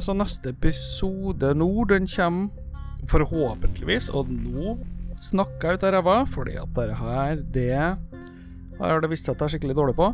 Så 0.00 0.14
neste 0.16 0.54
episode 0.54 1.50
nå, 1.56 1.68
den 1.90 2.08
kommer 2.08 3.04
forhåpentligvis, 3.12 4.08
og 4.16 4.32
nå 4.32 4.78
snakker 5.20 5.74
jeg 5.74 5.82
ut 5.82 5.84
av 5.84 5.94
ræva, 5.98 6.16
fordi 6.32 6.56
at 6.62 6.72
dette 6.80 6.96
her, 7.02 7.44
det 7.52 7.76
har 8.80 9.04
det 9.04 9.12
vist 9.12 9.28
seg 9.28 9.36
at 9.36 9.44
jeg 9.44 9.50
er 9.50 9.54
skikkelig 9.58 9.76
dårlig 9.76 9.98
på. 10.00 10.08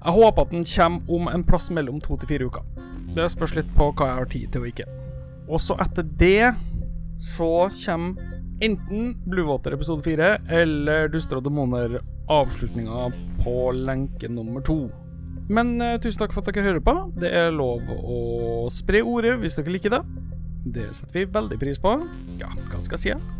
Jeg 0.00 0.16
håper 0.16 0.46
at 0.46 0.52
den 0.54 0.64
kommer 0.64 1.12
om 1.12 1.28
en 1.28 1.44
plass 1.44 1.68
mellom 1.76 2.00
to 2.00 2.16
til 2.16 2.30
fire 2.30 2.48
uker. 2.48 2.64
Det 3.12 3.26
spørs 3.32 3.56
litt 3.58 3.72
på 3.76 3.90
hva 3.92 4.06
jeg 4.08 4.18
har 4.20 4.30
tid 4.32 4.52
til 4.52 4.64
og 4.64 4.70
ikke. 4.70 4.86
Og 5.50 5.60
så 5.60 5.76
etter 5.82 6.06
det 6.20 6.52
så 7.20 7.68
kommer 7.82 8.38
enten 8.64 9.12
Bluewater 9.28 9.74
episode 9.76 10.04
fire 10.04 10.38
eller 10.48 11.10
Duster 11.12 11.40
og 11.40 11.44
demoner 11.44 11.98
avslutninga 12.30 13.10
på 13.42 13.54
lenke 13.76 14.30
nummer 14.32 14.64
to. 14.64 14.86
Men 15.50 15.74
uh, 15.82 15.98
tusen 16.00 16.22
takk 16.22 16.32
for 16.32 16.44
at 16.44 16.54
dere 16.54 16.68
hører 16.68 16.84
på. 16.84 16.94
Det 17.20 17.32
er 17.34 17.52
lov 17.52 17.88
å 17.90 18.68
spre 18.72 19.02
ordet 19.02 19.34
hvis 19.42 19.58
dere 19.58 19.74
liker 19.74 19.96
det. 19.96 20.00
Det 20.64 20.88
setter 20.94 21.18
vi 21.18 21.26
veldig 21.34 21.60
pris 21.60 21.80
på. 21.82 21.96
Ja, 22.40 22.48
hva 22.70 22.80
skal 22.84 22.96
jeg 22.96 23.04
si? 23.04 23.36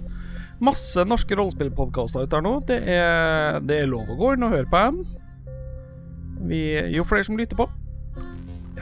Masse 0.60 1.06
norske 1.08 1.36
rollespillpodkaster 1.38 2.26
ute 2.26 2.36
her 2.36 2.44
nå. 2.44 2.58
Det 2.68 2.82
er, 2.84 3.60
det 3.64 3.80
er 3.80 3.88
lov 3.88 4.10
å 4.12 4.18
gå 4.18 4.34
inn 4.34 4.44
og 4.44 4.56
høre 4.56 4.68
på 4.68 4.82
dem. 4.84 5.02
Vi, 6.48 6.60
jo 6.94 7.04
flere 7.04 7.26
som 7.26 7.36
lytter 7.36 7.58
på, 7.58 7.66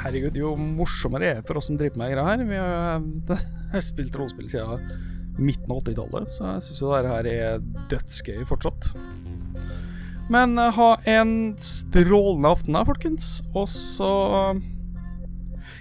herregud, 0.02 0.36
jo 0.38 0.54
morsommere 0.58 1.28
er 1.28 1.38
det 1.40 1.48
for 1.48 1.58
oss 1.58 1.68
som 1.70 1.78
driver 1.78 2.00
med 2.00 2.12
greia 2.12 2.26
her. 2.30 2.44
Vi 2.46 2.58
har, 2.60 3.06
har 3.72 3.84
spilt 3.90 4.16
rollespill 4.18 4.50
siden 4.50 4.84
midten 5.38 5.70
av 5.70 5.82
80-tallet, 5.84 6.32
så 6.34 6.52
jeg 6.54 6.64
syns 6.66 6.80
jo 6.82 6.92
dette 6.92 7.14
her 7.14 7.28
er 7.30 7.60
dødsgøy 7.92 8.40
fortsatt. 8.48 8.90
Men 10.32 10.58
eh, 10.60 10.74
ha 10.74 10.88
en 11.08 11.32
strålende 11.62 12.50
aften 12.52 12.76
da, 12.76 12.84
folkens. 12.84 13.38
Og 13.54 13.68
så 13.72 14.12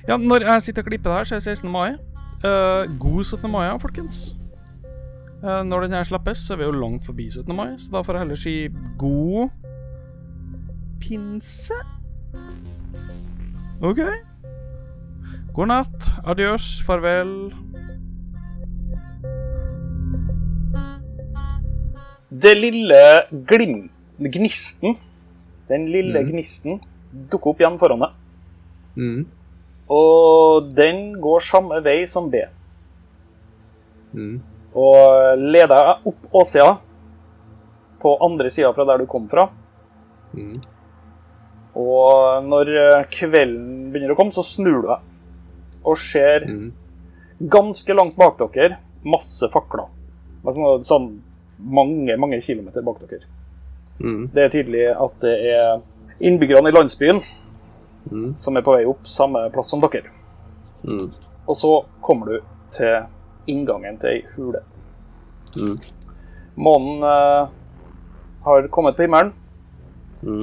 Ja, 0.08 0.16
når 0.16 0.46
jeg 0.46 0.62
sitter 0.64 0.86
og 0.86 0.92
klipper 0.92 1.12
det 1.12 1.18
her, 1.18 1.28
så 1.28 1.36
er 1.36 1.42
det 1.42 1.58
16. 1.58 1.72
mai. 1.72 1.98
Uh, 2.38 2.86
god 3.02 3.24
17. 3.26 3.50
mai, 3.52 3.66
folkens. 3.82 4.36
Uh, 5.42 5.66
når 5.68 5.88
den 5.88 5.98
her 5.98 6.06
slippes, 6.08 6.46
så 6.46 6.54
er 6.54 6.62
vi 6.62 6.68
jo 6.70 6.78
langt 6.78 7.06
forbi 7.06 7.26
17. 7.28 7.50
mai, 7.56 7.74
så 7.82 7.92
da 7.92 8.04
får 8.06 8.16
jeg 8.16 8.24
heller 8.24 8.40
si 8.40 8.54
god 9.02 9.67
pinse. 11.02 11.76
OK. 13.82 14.02
God 15.54 15.72
natt. 15.72 16.10
Adjøs. 16.26 16.82
Farvel. 16.88 17.34
Det 22.30 22.54
lille 22.58 23.02
glim... 23.50 23.90
Gnisten. 24.18 24.98
Den 25.70 25.90
lille 25.94 26.24
mm. 26.24 26.30
gnisten 26.32 26.80
dukker 27.32 27.54
opp 27.54 27.60
igjen 27.62 27.78
foran 27.82 28.02
deg. 28.02 28.16
Mm. 28.98 29.20
Og 29.94 30.72
den 30.76 31.02
går 31.22 31.44
samme 31.46 31.80
vei 31.86 32.00
som 32.10 32.32
B. 32.34 32.42
Mm. 34.18 34.40
Og 34.78 35.38
leder 35.38 35.74
deg 35.74 36.10
opp 36.12 36.42
åssida 36.42 36.74
på 38.02 38.16
andre 38.26 38.50
sida 38.54 38.74
fra 38.76 38.86
der 38.90 39.04
du 39.04 39.08
kom 39.10 39.30
fra. 39.30 39.48
Mm. 40.34 40.58
Og 41.78 42.44
når 42.48 42.72
eh, 42.82 43.04
kvelden 43.14 43.92
begynner 43.94 44.16
å 44.16 44.18
komme, 44.18 44.34
så 44.34 44.44
snur 44.46 44.82
du 44.82 44.88
deg 44.90 45.00
og 45.88 45.98
ser 46.02 46.44
Mm. 46.50 46.72
ganske 47.50 47.94
langt 47.96 48.16
bak 48.18 48.40
dere 48.54 48.78
masse 49.06 49.46
fakler. 49.54 49.86
Altså, 50.44 50.80
sånn 50.84 51.22
mange, 51.60 52.18
mange 52.18 52.40
kilometer 52.42 52.82
bak 52.82 53.00
dere. 53.08 53.24
Mm. 54.02 54.30
Det 54.34 54.44
er 54.44 54.50
tydelig 54.54 54.88
at 54.96 55.20
det 55.22 55.36
er 55.54 55.82
innbyggerne 56.20 56.70
i 56.70 56.76
landsbyen 56.76 57.22
Mm. 58.12 58.36
som 58.40 58.58
er 58.58 58.62
på 58.62 58.74
vei 58.76 58.86
opp 58.86 59.06
samme 59.08 59.50
plass 59.54 59.70
som 59.70 59.82
dere. 59.82 60.10
Mm. 60.84 61.12
Og 61.48 61.56
så 61.56 61.86
kommer 62.02 62.26
du 62.26 62.40
til 62.72 63.06
inngangen 63.48 63.98
til 64.00 64.10
ei 64.10 64.22
hule. 64.36 64.62
Mm. 65.56 65.78
Månen 66.58 67.04
eh, 67.04 67.48
har 68.44 68.68
kommet 68.68 68.96
på 68.98 69.04
himmelen, 69.06 69.34
Mm. 70.24 70.42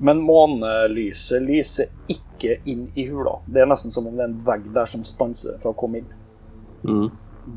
Men 0.00 0.22
månelyset 0.24 1.42
lyser 1.44 1.90
ikke 2.08 2.56
inn 2.64 2.86
i 2.96 3.04
hula. 3.10 3.36
Det 3.44 3.60
er 3.60 3.68
nesten 3.68 3.92
som 3.92 4.06
om 4.08 4.16
det 4.16 4.24
er 4.24 4.30
en 4.30 4.38
vegg 4.46 4.70
der 4.72 4.88
som 4.88 5.02
stanser 5.04 5.58
fra 5.60 5.74
å 5.74 5.76
komme 5.76 6.00
inn. 6.00 6.14
Mm. 6.88 7.10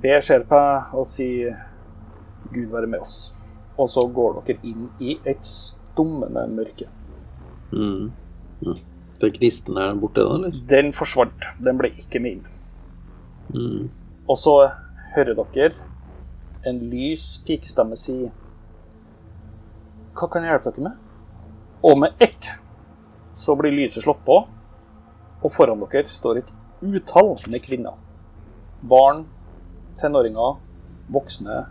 Det 0.03 0.17
ser 0.25 0.43
på 0.49 0.59
deg 0.59 0.97
og 0.99 1.07
sier 1.07 1.55
'Gud 2.51 2.67
være 2.73 2.89
med 2.91 2.99
oss'. 2.99 3.31
Og 3.79 3.89
så 3.89 4.03
går 4.15 4.41
dere 4.45 4.59
inn 4.63 4.89
i 4.99 5.15
et 5.25 5.45
stummende 5.45 6.43
mørke. 6.51 6.89
Mm. 7.71 8.11
Mm. 8.65 8.79
Den 9.21 9.33
gnisten 9.37 9.77
er 9.77 9.95
borte 9.95 10.21
da, 10.21 10.35
eller? 10.35 10.59
Den 10.69 10.91
forsvant. 10.93 11.47
Den 11.63 11.79
ble 11.79 11.93
ikke 11.95 12.19
med 12.19 12.31
inn. 12.31 12.45
Mm. 13.55 13.89
Og 14.27 14.37
så 14.37 14.57
hører 15.15 15.39
dere 15.55 15.71
en 16.67 16.79
lys 16.91 17.41
pikestemme 17.47 17.95
si 17.99 18.17
Hva 20.13 20.27
kan 20.29 20.43
jeg 20.43 20.53
hjelpe 20.53 20.75
dere 20.75 20.89
med? 20.89 21.02
Og 21.83 21.99
med 21.99 22.13
ett 22.19 22.49
så 23.33 23.55
blir 23.55 23.71
lyset 23.71 24.03
slått 24.03 24.21
på, 24.25 24.37
og 25.43 25.51
foran 25.51 25.81
dere 25.91 26.07
står 26.07 26.39
et 26.39 26.51
utall 26.81 27.33
med 27.51 27.63
kvinner. 27.65 27.97
Barn, 28.81 29.25
tenåringer, 29.99 30.61
voksne, 31.11 31.65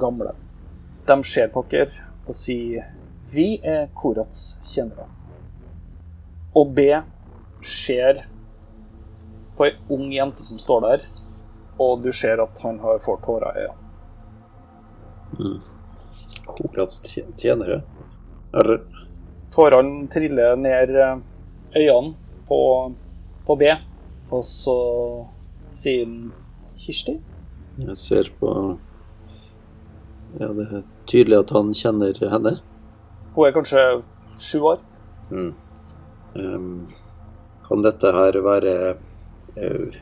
gamle. 0.00 0.34
De 1.08 1.16
ser 1.24 1.48
på 1.54 1.64
dere 1.70 2.04
og 2.26 2.36
sier 2.36 2.90
Vi 3.32 3.56
er 3.64 3.88
Korats 3.96 4.58
tjenere. 4.68 5.06
Og 6.54 6.74
B 6.76 6.84
ser 7.64 8.26
på 9.56 9.64
ei 9.64 9.72
ung 9.88 10.12
jente 10.12 10.44
som 10.44 10.60
står 10.60 10.84
der, 10.84 11.06
og 11.80 12.04
du 12.04 12.12
ser 12.12 12.42
at 12.42 12.60
han 12.62 12.78
har 12.84 13.00
får 13.02 13.22
tårer 13.24 13.56
i 13.56 13.64
øynene. 13.64 13.80
Mm. 15.40 15.58
Korats 16.44 17.00
tjenere? 17.08 17.38
tjenere? 17.40 17.80
Eller 18.54 18.84
Tårene 19.54 20.08
triller 20.10 20.56
ned 20.58 20.96
eh, 20.98 21.18
øynene 21.76 22.14
på, 22.48 22.58
på 23.46 23.56
B, 23.56 23.68
og 24.34 24.42
så 24.48 24.78
sier 25.70 26.02
han 26.08 26.32
Kirsti? 26.84 27.14
Jeg 27.78 27.96
ser 27.98 28.30
på 28.40 28.50
Ja, 30.40 30.48
det 30.50 30.66
er 30.66 30.82
tydelig 31.06 31.38
at 31.44 31.54
han 31.54 31.70
kjenner 31.76 32.18
henne. 32.18 32.56
Hun 33.36 33.46
er 33.46 33.54
kanskje 33.54 33.84
sju 34.42 34.58
år. 34.74 34.82
Mm. 35.30 35.52
Um, 36.34 36.88
kan 37.68 37.82
dette 37.86 38.10
her 38.12 38.36
være 38.42 38.74
eh, 39.54 40.00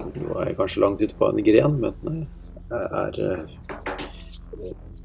Nå 0.00 0.38
er 0.40 0.48
jeg 0.48 0.56
kanskje 0.56 0.80
langt 0.82 1.02
ute 1.04 1.16
på 1.16 1.28
en 1.28 1.44
gren, 1.44 1.76
men 1.84 2.24
eh, 2.72 2.96
er 3.04 3.20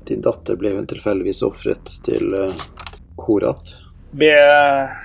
Din 0.07 0.23
datter 0.23 0.57
ble 0.59 0.73
hun 0.77 0.87
tilfeldigvis 0.87 1.43
ofret 1.47 1.91
til 2.07 2.33
eh, 2.39 2.65
Korath? 3.19 3.80
B 4.11 4.27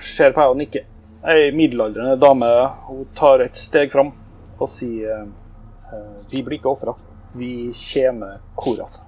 ser 0.03 0.33
på 0.35 0.41
deg 0.41 0.51
og 0.51 0.57
nikker. 0.59 0.87
Ei 1.27 1.51
middelaldrende 1.55 2.15
dame 2.19 2.47
hun 2.87 3.05
tar 3.15 3.43
et 3.43 3.57
steg 3.59 3.91
fram 3.91 4.11
og 4.59 4.69
sier 4.71 5.23
eh, 5.23 6.23
Vi 6.31 6.43
blir 6.43 6.59
ikke 6.59 6.73
ofra. 6.73 6.93
Vi 7.37 7.69
tjener 7.75 8.41
Korath. 8.55 9.01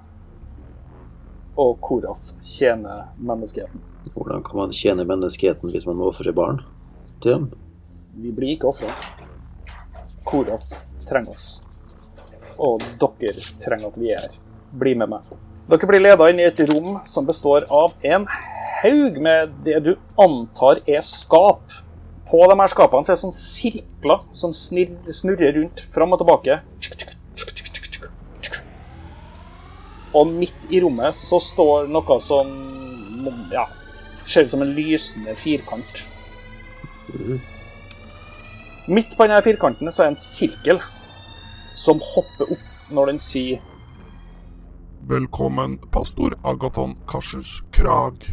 Og 1.59 1.79
Korath 1.83 2.33
tjener 2.45 3.09
menneskeheten. 3.17 3.83
Hvordan 4.15 4.43
kan 4.43 4.61
man 4.61 4.75
tjene 4.75 5.05
menneskeheten 5.07 5.71
hvis 5.73 5.87
man 5.87 5.99
må 5.99 6.09
ofre 6.13 6.33
barn 6.35 6.61
til 7.19 7.35
dem? 7.35 7.49
Vi 8.19 8.31
blir 8.35 8.55
ikke 8.55 8.71
ofra. 8.71 8.93
Korath 10.27 10.79
trenger 11.07 11.35
oss. 11.35 11.57
Og 12.59 12.83
dere 12.99 13.35
trenger 13.63 13.91
at 13.91 13.99
vi 13.99 14.13
er 14.15 14.23
her. 14.23 14.39
Bli 14.79 14.95
med 14.95 15.11
meg. 15.11 15.27
Dere 15.69 15.91
blir 15.91 16.03
leda 16.03 16.31
inn 16.31 16.39
i 16.39 16.47
et 16.47 16.59
rom 16.71 16.99
som 17.07 17.27
består 17.27 17.67
av 17.73 17.93
en 18.07 18.25
haug 18.83 19.19
med 19.21 19.53
det 19.65 19.79
du 19.85 19.93
antar 20.21 20.79
er 20.87 21.03
skap. 21.05 21.63
På 22.29 22.43
de 22.49 22.57
her 22.59 22.71
skapene 22.71 23.05
så 23.05 23.13
er 23.13 23.17
det 23.17 23.23
sånn 23.23 23.35
sirkler 23.35 24.21
som 24.35 24.53
snurrer 24.53 25.55
rundt 25.57 25.81
fram 25.93 26.13
og 26.13 26.21
tilbake. 26.21 26.59
Og 30.17 30.29
midt 30.29 30.69
i 30.73 30.81
rommet 30.81 31.17
så 31.17 31.39
står 31.41 31.89
noe 31.89 32.19
som 32.23 32.53
ja, 33.53 33.65
ser 34.25 34.45
ut 34.45 34.53
som 34.53 34.63
en 34.65 34.75
lysende 34.77 35.35
firkant. 35.37 36.05
Midt 38.89 39.15
på 39.17 39.25
denne 39.25 39.41
firkanten 39.45 39.89
så 39.91 40.03
er 40.03 40.09
det 40.09 40.15
en 40.15 40.21
sirkel 40.21 40.81
som 41.77 42.01
hopper 42.13 42.53
opp 42.53 42.93
når 42.93 43.13
den 43.13 43.21
sier 43.21 43.65
Velkommen, 45.09 45.79
pastor 45.89 46.35
Agaton 46.45 46.93
Kassius 47.09 47.63
Krag. 47.73 48.27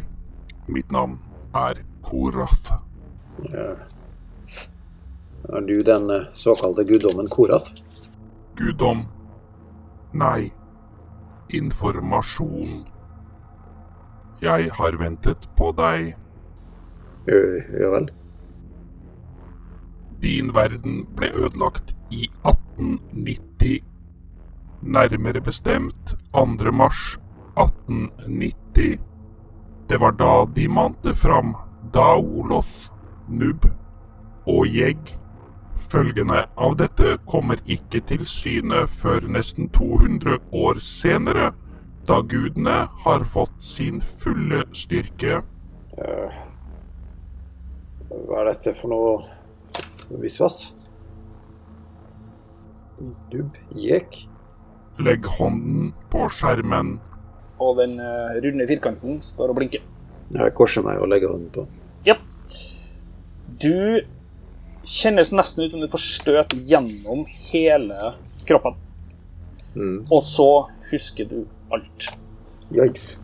Mitt 0.67 0.91
navn 0.91 1.19
er 1.55 1.83
Korath. 2.03 2.73
Ja. 3.53 3.77
Er 5.49 5.61
du 5.61 5.83
den 5.83 6.11
eh, 6.11 6.27
såkalte 6.35 6.85
guddommen 6.85 7.29
Korath? 7.29 7.73
Guddom. 8.57 9.07
Nei. 10.13 10.53
Informasjon. 11.49 12.87
Jeg 14.43 14.71
har 14.73 14.97
ventet 14.99 15.49
på 15.57 15.73
deg. 15.77 16.15
Ja 17.27 17.91
vel. 17.91 18.11
Din 20.23 20.53
verden 20.55 21.05
ble 21.17 21.31
ødelagt 21.35 21.95
i 22.11 22.29
1890. 22.45 23.83
Nærmere 24.83 25.41
bestemt 25.41 26.15
2. 26.35 26.73
mars 26.73 27.19
1890. 27.57 28.99
Det 29.89 29.99
var 30.01 30.13
da 30.13 30.47
de 30.55 30.69
mante 30.69 31.15
fram 31.15 31.55
Daoloth, 31.95 32.91
Nubb 33.29 33.69
og 34.47 34.67
Jegg. 34.67 35.13
Følgene 35.77 36.47
av 36.59 36.75
dette 36.81 37.17
kommer 37.31 37.61
ikke 37.71 38.01
til 38.09 38.25
syne 38.27 38.87
før 38.91 39.29
nesten 39.31 39.69
200 39.77 40.41
år 40.57 40.81
senere, 40.83 41.53
da 42.09 42.21
gudene 42.23 42.87
har 43.05 43.25
fått 43.31 43.63
sin 43.63 44.01
fulle 44.01 44.65
styrke. 44.75 45.43
Eh, 45.99 46.43
Hva 48.11 48.41
er 48.43 48.51
dette 48.51 48.75
for 48.79 48.91
noe 48.91 50.19
visvas? 50.23 50.73
Dubb? 53.31 53.55
Jek? 53.75 54.25
Legg 54.99 55.27
hånden 55.39 55.93
på 56.11 56.27
skjermen. 56.33 56.97
Og 57.63 57.79
den 57.81 57.99
eh, 58.03 58.39
runde 58.45 58.67
firkanten 58.69 59.21
står 59.25 59.53
og 59.53 59.61
blinker. 59.61 59.85
Jeg 60.35 60.55
korser 60.59 60.85
meg 60.85 61.01
og 61.01 61.11
legger 61.13 61.33
hånden 61.33 61.51
på. 61.55 61.67
Ja. 62.07 62.19
Du 63.63 64.03
kjennes 64.87 65.33
nesten 65.35 65.65
ut 65.65 65.75
som 65.75 65.83
du 65.83 65.89
får 65.91 66.05
støt 66.05 66.57
gjennom 66.69 67.25
hele 67.51 68.15
kroppen. 68.47 68.77
Mm. 69.77 70.01
Og 70.11 70.25
så 70.25 70.51
husker 70.91 71.29
du 71.31 71.45
alt. 71.73 72.11
Yikes. 72.75 73.17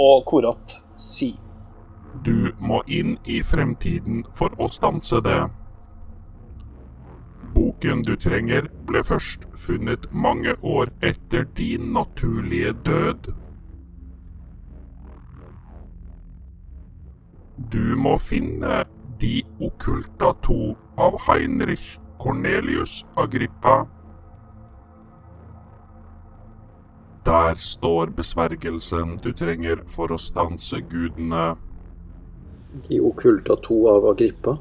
Og 0.00 0.24
Korat 0.28 0.78
sier 1.00 1.36
Du 2.24 2.52
må 2.60 2.80
inn 2.88 3.18
i 3.28 3.42
fremtiden 3.44 4.24
for 4.36 4.52
å 4.60 4.68
stanse 4.72 5.20
det. 5.24 5.40
boken 7.56 8.02
du 8.02 8.16
trenger, 8.16 8.68
ble 8.88 9.02
først 9.04 9.46
funnet 9.56 10.06
mange 10.12 10.54
år 10.62 10.90
etter 11.02 11.46
din 11.56 11.92
naturlige 11.92 12.72
død. 12.84 13.32
Du 17.56 17.96
må 17.96 18.18
finne 18.20 18.84
De 19.20 19.40
okkulta 19.64 20.34
to 20.44 20.74
av 21.00 21.16
Heinrich 21.24 21.98
Cornelius 22.20 23.04
Agrippa. 23.16 23.86
Der 27.24 27.54
står 27.58 28.12
besvergelsen 28.16 29.16
du 29.24 29.32
trenger 29.32 29.80
for 29.90 30.12
å 30.12 30.18
stanse 30.20 30.82
gudene. 30.90 31.54
De 32.86 33.00
okkulta 33.00 33.56
to 33.64 33.78
av 33.88 34.04
Agrippa. 34.12 34.58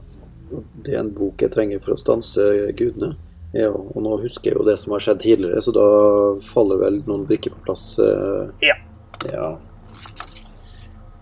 Det 0.85 0.95
er 0.95 1.03
en 1.03 1.11
bok 1.13 1.43
jeg 1.43 1.51
trenger 1.51 1.83
for 1.83 1.93
å 1.93 1.99
stanse 1.99 2.47
gudene. 2.79 3.11
Ja, 3.55 3.69
og 3.71 3.99
nå 4.03 4.15
husker 4.23 4.51
jeg 4.51 4.59
jo 4.59 4.65
det 4.67 4.77
som 4.79 4.95
har 4.95 5.03
skjedd 5.03 5.21
tidligere, 5.23 5.61
så 5.63 5.71
da 5.75 5.85
faller 6.43 6.79
vel 6.79 6.97
noen 7.07 7.27
brikker 7.27 7.53
på 7.53 7.67
plass. 7.67 7.85
eh. 7.99 8.71
Ja. 8.71 8.79
ja. 9.31 9.51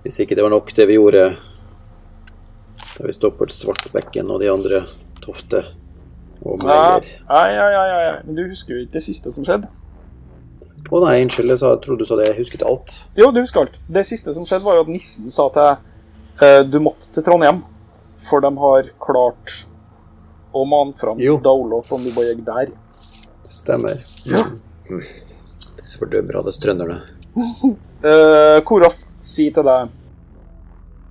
Hvis 0.05 0.21
ikke 0.21 0.37
det 0.37 0.45
var 0.45 0.53
nok 0.53 0.69
det 0.77 0.87
vi 0.89 0.97
gjorde 0.97 1.25
da 2.97 3.07
vi 3.07 3.15
stopper 3.15 3.51
Svartbekken 3.53 4.29
og 4.31 4.41
de 4.43 4.51
andre 4.51 4.83
Tofte 5.23 5.63
og 6.43 6.63
Meyer. 6.65 7.07
ja, 7.29 7.43
ja, 7.47 7.67
ja, 7.71 8.01
ja. 8.05 8.13
Men 8.25 8.37
du 8.37 8.43
husker 8.49 8.75
jo 8.75 8.83
ikke 8.83 8.97
det 8.97 9.05
siste 9.05 9.31
som 9.33 9.47
skjedde? 9.47 9.69
Å 10.91 10.99
nei, 11.05 11.21
unnskyld, 11.23 11.53
jeg 11.53 11.81
trodde 11.85 12.03
du 12.03 12.07
sa 12.07 12.17
det. 12.19 12.27
Jeg 12.27 12.39
husket 12.41 12.65
alt. 12.67 12.95
Jo, 13.15 13.29
du 13.31 13.39
husker 13.39 13.63
alt. 13.63 13.77
Det 13.87 14.03
siste 14.07 14.33
som 14.35 14.45
skjedde, 14.47 14.65
var 14.65 14.79
jo 14.79 14.83
at 14.83 14.91
nissen 14.91 15.31
sa 15.31 15.47
til 15.53 15.69
deg 15.69 16.43
eh, 16.43 16.61
du 16.67 16.79
måtte 16.83 17.07
til 17.13 17.23
Trondheim, 17.23 17.61
for 18.25 18.43
de 18.43 18.51
har 18.59 18.89
klart 19.01 19.55
å 20.53 20.65
mane 20.69 20.93
fram 20.99 21.17
du 21.17 22.11
og 22.11 22.25
gikk 22.27 22.43
der. 22.45 22.73
Stemmer. 23.49 24.03
Ja. 24.27 24.43
Disse 25.79 25.99
fordømmer 26.01 26.41
alle 26.41 26.53
strønderne. 26.53 26.99
Uh, 28.03 28.59
Koroth 28.67 29.07
sier 29.25 29.55
til 29.55 29.65
deg 29.65 29.93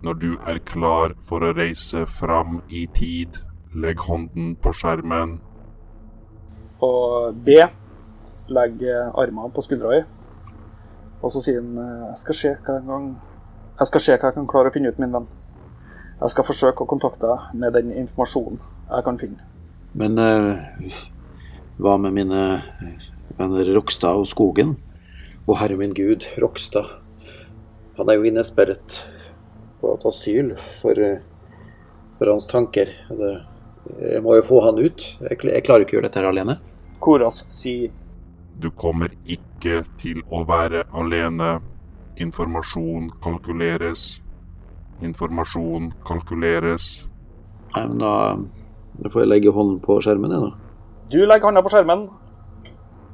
Når 0.02 0.14
du 0.18 0.32
er 0.50 0.58
klar 0.66 1.12
for 1.22 1.44
å 1.46 1.52
reise 1.54 2.00
fram 2.10 2.56
i 2.66 2.88
tid, 2.90 3.36
legg 3.70 4.00
hånden 4.02 4.56
på 4.58 4.72
skjermen. 4.74 5.36
Og 6.82 7.38
B 7.46 7.54
legger 8.50 9.12
armene 9.14 9.52
på 9.54 9.62
skuldra 9.62 10.00
i. 10.00 10.02
Og 11.22 11.30
så 11.30 11.44
sier 11.44 11.60
han 11.60 11.78
eh, 11.78 12.08
jeg 12.08 12.18
skal 12.24 12.38
se 12.40 12.50
hva 12.64 12.80
en 12.80 12.90
gang 12.90 13.06
Jeg 13.78 13.88
skal 13.92 14.02
se 14.02 14.16
hva 14.16 14.32
jeg 14.32 14.36
kan 14.40 14.50
klare 14.50 14.72
å 14.72 14.74
finne 14.74 14.90
ut, 14.90 14.98
min 14.98 15.14
venn. 15.14 15.30
Jeg 16.18 16.34
skal 16.34 16.46
forsøke 16.50 16.82
å 16.82 16.90
kontakte 16.90 17.30
deg 17.30 17.54
med 17.62 17.78
den 17.78 17.94
informasjonen 18.02 18.58
jeg 18.58 19.06
kan 19.06 19.22
finne. 19.22 19.46
Men 19.98 20.18
uh, 20.18 20.98
hva 21.78 21.94
med 22.02 22.14
mine 22.18 22.42
venner 23.38 23.72
Rokstad 23.78 24.18
og 24.18 24.28
Skogen? 24.28 24.76
Å 25.46 25.56
herre 25.62 25.78
min 25.78 25.94
gud, 25.96 26.26
Rokstad. 26.42 26.90
Han 27.96 28.10
er 28.10 28.18
jo 28.18 28.28
innesperret 28.28 29.00
på 29.82 29.92
et 29.96 30.06
asyl 30.08 30.52
for, 30.80 30.98
eh, 31.02 31.18
for 32.18 32.30
hans 32.32 32.46
tanker. 32.50 32.86
Det, 33.10 33.32
jeg 34.14 34.22
må 34.22 34.36
jo 34.38 34.44
få 34.46 34.60
han 34.64 34.78
ut. 34.78 35.04
Jeg, 35.26 35.38
kl- 35.42 35.52
jeg 35.52 35.64
klarer 35.66 35.84
ikke 35.84 35.96
å 35.96 36.00
gjøre 36.00 36.08
dette 36.08 36.22
her 36.22 36.30
alene. 36.30 36.56
Koras 37.02 37.42
sier 37.50 37.90
Du 38.62 38.68
kommer 38.70 39.10
ikke 39.26 39.80
til 39.98 40.20
å 40.30 40.44
være 40.46 40.84
alene. 40.94 41.56
Informasjon 42.22 43.08
kalkuleres. 43.24 44.20
Informasjon 45.02 45.90
kalkuleres. 46.06 47.04
Nei, 47.74 47.86
men 47.88 47.98
da, 48.02 48.12
da 49.00 49.08
får 49.10 49.24
jeg 49.24 49.30
legge 49.32 49.54
hånden 49.56 49.80
på 49.82 49.96
skjermen, 50.04 50.30
jeg, 50.30 50.44
da. 50.44 50.52
Du 51.12 51.18
legger 51.24 51.48
hånda 51.48 51.62
på 51.64 51.72
skjermen, 51.72 52.04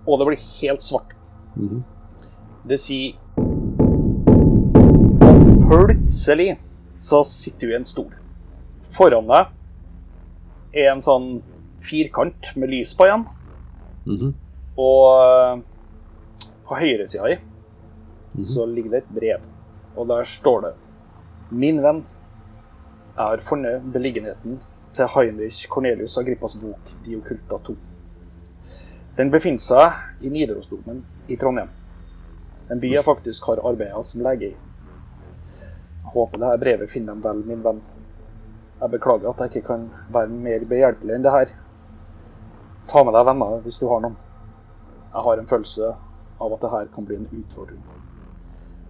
og 0.07 0.19
det 0.21 0.27
blir 0.29 0.43
helt 0.59 0.85
svart. 0.85 1.15
Mhm. 1.57 1.85
Det 2.69 2.77
sier 2.83 3.15
plutselig 5.69 6.57
så 6.95 7.25
sitter 7.25 7.67
du 7.67 7.73
i 7.73 7.77
en 7.77 7.85
stol. 7.85 8.13
Foran 8.97 9.29
deg 9.29 10.83
er 10.83 10.93
en 10.93 11.03
sånn 11.05 11.29
firkant 11.85 12.53
med 12.57 12.73
lys 12.73 12.95
på 12.97 13.07
igjen. 13.07 13.27
Mhm. 14.09 14.35
Og 14.79 15.05
eh, 15.23 15.61
på 16.69 16.79
høyresida 16.79 17.29
di 17.29 17.39
så 18.45 18.67
ligger 18.69 18.91
det 18.91 18.99
et 19.03 19.15
brev, 19.15 19.45
og 19.97 20.09
der 20.09 20.25
står 20.25 20.61
det 20.63 20.73
Min 21.51 21.81
venn, 21.83 22.05
jeg 23.17 23.25
har 23.25 23.41
funnet 23.43 23.83
beliggenheten 23.93 24.61
til 24.95 25.09
Heinrich 25.15 25.67
Cornelius 25.69 26.19
Agrippas 26.19 26.55
bok 26.61 26.93
'De 27.05 27.17
okkulta 27.17 27.59
2'. 27.71 27.77
Den 29.17 29.31
befinner 29.31 29.59
seg 29.59 29.93
i 30.23 30.29
Nidarosdomen 30.29 31.05
i 31.29 31.37
Trondheim. 31.37 31.69
En 32.71 32.81
by 32.81 32.93
jeg 32.95 33.05
faktisk 33.05 33.47
har 33.47 33.65
arbeida 33.65 34.03
som 34.03 34.23
lege 34.23 34.53
i. 34.53 34.57
Håper 36.13 36.45
her 36.45 36.59
brevet 36.59 36.91
finner 36.91 37.15
dem 37.15 37.23
vel, 37.23 37.45
min 37.47 37.65
venn. 37.65 37.81
Jeg 38.81 38.91
beklager 38.91 39.31
at 39.31 39.41
jeg 39.43 39.57
ikke 39.57 39.67
kan 39.67 39.89
være 40.15 40.31
mer 40.33 40.65
behjelpelig 40.71 41.15
enn 41.15 41.25
det 41.27 41.35
her. 41.35 41.53
Ta 42.89 43.03
med 43.05 43.17
deg 43.17 43.27
venner 43.29 43.59
hvis 43.65 43.81
du 43.81 43.89
har 43.91 44.01
noen. 44.05 44.17
Jeg 45.13 45.25
har 45.27 45.41
en 45.41 45.51
følelse 45.51 45.91
av 46.41 46.55
at 46.55 46.63
det 46.63 46.71
her 46.73 46.93
kan 46.95 47.09
bli 47.09 47.19
en 47.19 47.29
utfordring. 47.41 47.83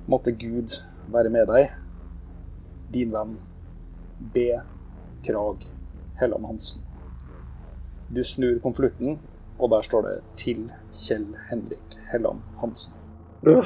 Måtte 0.09 0.35
Gud 0.37 0.77
være 1.13 1.33
med 1.33 1.49
deg. 1.51 1.73
Din 2.93 3.13
venn 3.13 3.35
B. 4.35 4.45
Krag 5.27 5.67
Helland 6.21 6.47
Hansen. 6.47 6.85
Du 8.09 8.23
snur 8.25 8.61
konvolutten, 8.63 9.19
og 9.59 9.71
der 9.71 9.83
står 9.83 10.03
det 10.03 10.21
'Til 10.37 10.71
Kjell 10.95 11.37
Henrik 11.51 11.99
Helland 12.13 12.41
Hansen'. 12.63 12.95
Hva 13.43 13.63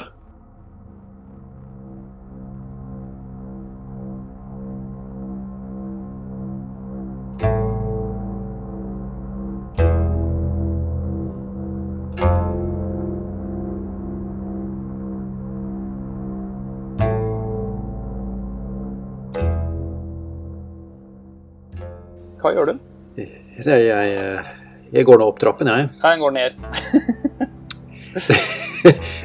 Jeg, 23.66 23.86
jeg, 23.86 24.44
jeg 24.92 25.04
går 25.08 25.18
nå 25.22 25.26
opp 25.32 25.38
trappen, 25.42 25.68
jeg. 25.70 25.88
Jeg 26.02 26.18
går 26.22 26.32
ned. 26.38 26.52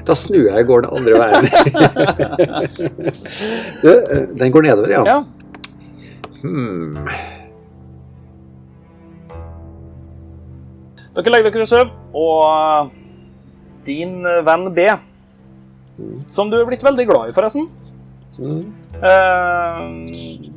Da 0.08 0.14
snur 0.16 0.44
jeg 0.46 0.62
og 0.62 0.68
går 0.70 0.84
den 0.86 0.92
andre 0.94 1.14
veien. 1.18 1.44
du, 3.82 3.90
den 4.38 4.52
går 4.54 4.62
nedover, 4.68 4.92
ja. 4.94 5.02
Ja. 5.10 5.16
Hmm. 6.44 6.94
Dere 11.18 11.34
legger 11.34 11.50
dere 11.56 11.66
i 11.66 11.72
søvn, 11.72 11.90
og 12.14 12.92
din 13.88 14.20
venn 14.46 14.68
B, 14.78 14.86
som 16.30 16.52
du 16.54 16.60
er 16.60 16.68
blitt 16.70 16.86
veldig 16.86 17.08
glad 17.10 17.32
i, 17.32 17.36
forresten 17.38 17.66
Mm. 18.38 18.68
eh, 19.02 19.78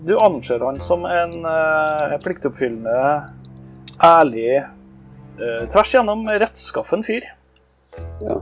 Du 0.05 0.11
anser 0.21 0.61
han 0.61 0.77
som 0.85 1.07
en 1.09 1.31
eh, 1.49 2.11
pliktoppfyllende, 2.21 3.23
ærlig, 4.05 4.57
eh, 4.57 5.69
tvers 5.73 5.95
igjennom 5.95 6.27
rettskaffen 6.29 7.05
fyr. 7.07 7.29
Ja. 8.25 8.41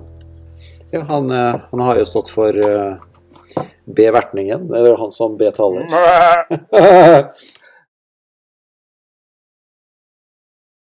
ja 0.92 1.04
han, 1.10 1.30
eh, 1.30 1.60
han 1.70 1.84
har 1.86 2.00
jo 2.00 2.08
stått 2.08 2.30
for 2.30 2.54
eh, 2.54 3.64
B-vertningen. 3.84 4.68
Det 4.70 4.80
er 4.80 4.90
jo 4.92 4.98
han 5.02 5.14
som 5.14 5.38
B-taler. 5.40 5.88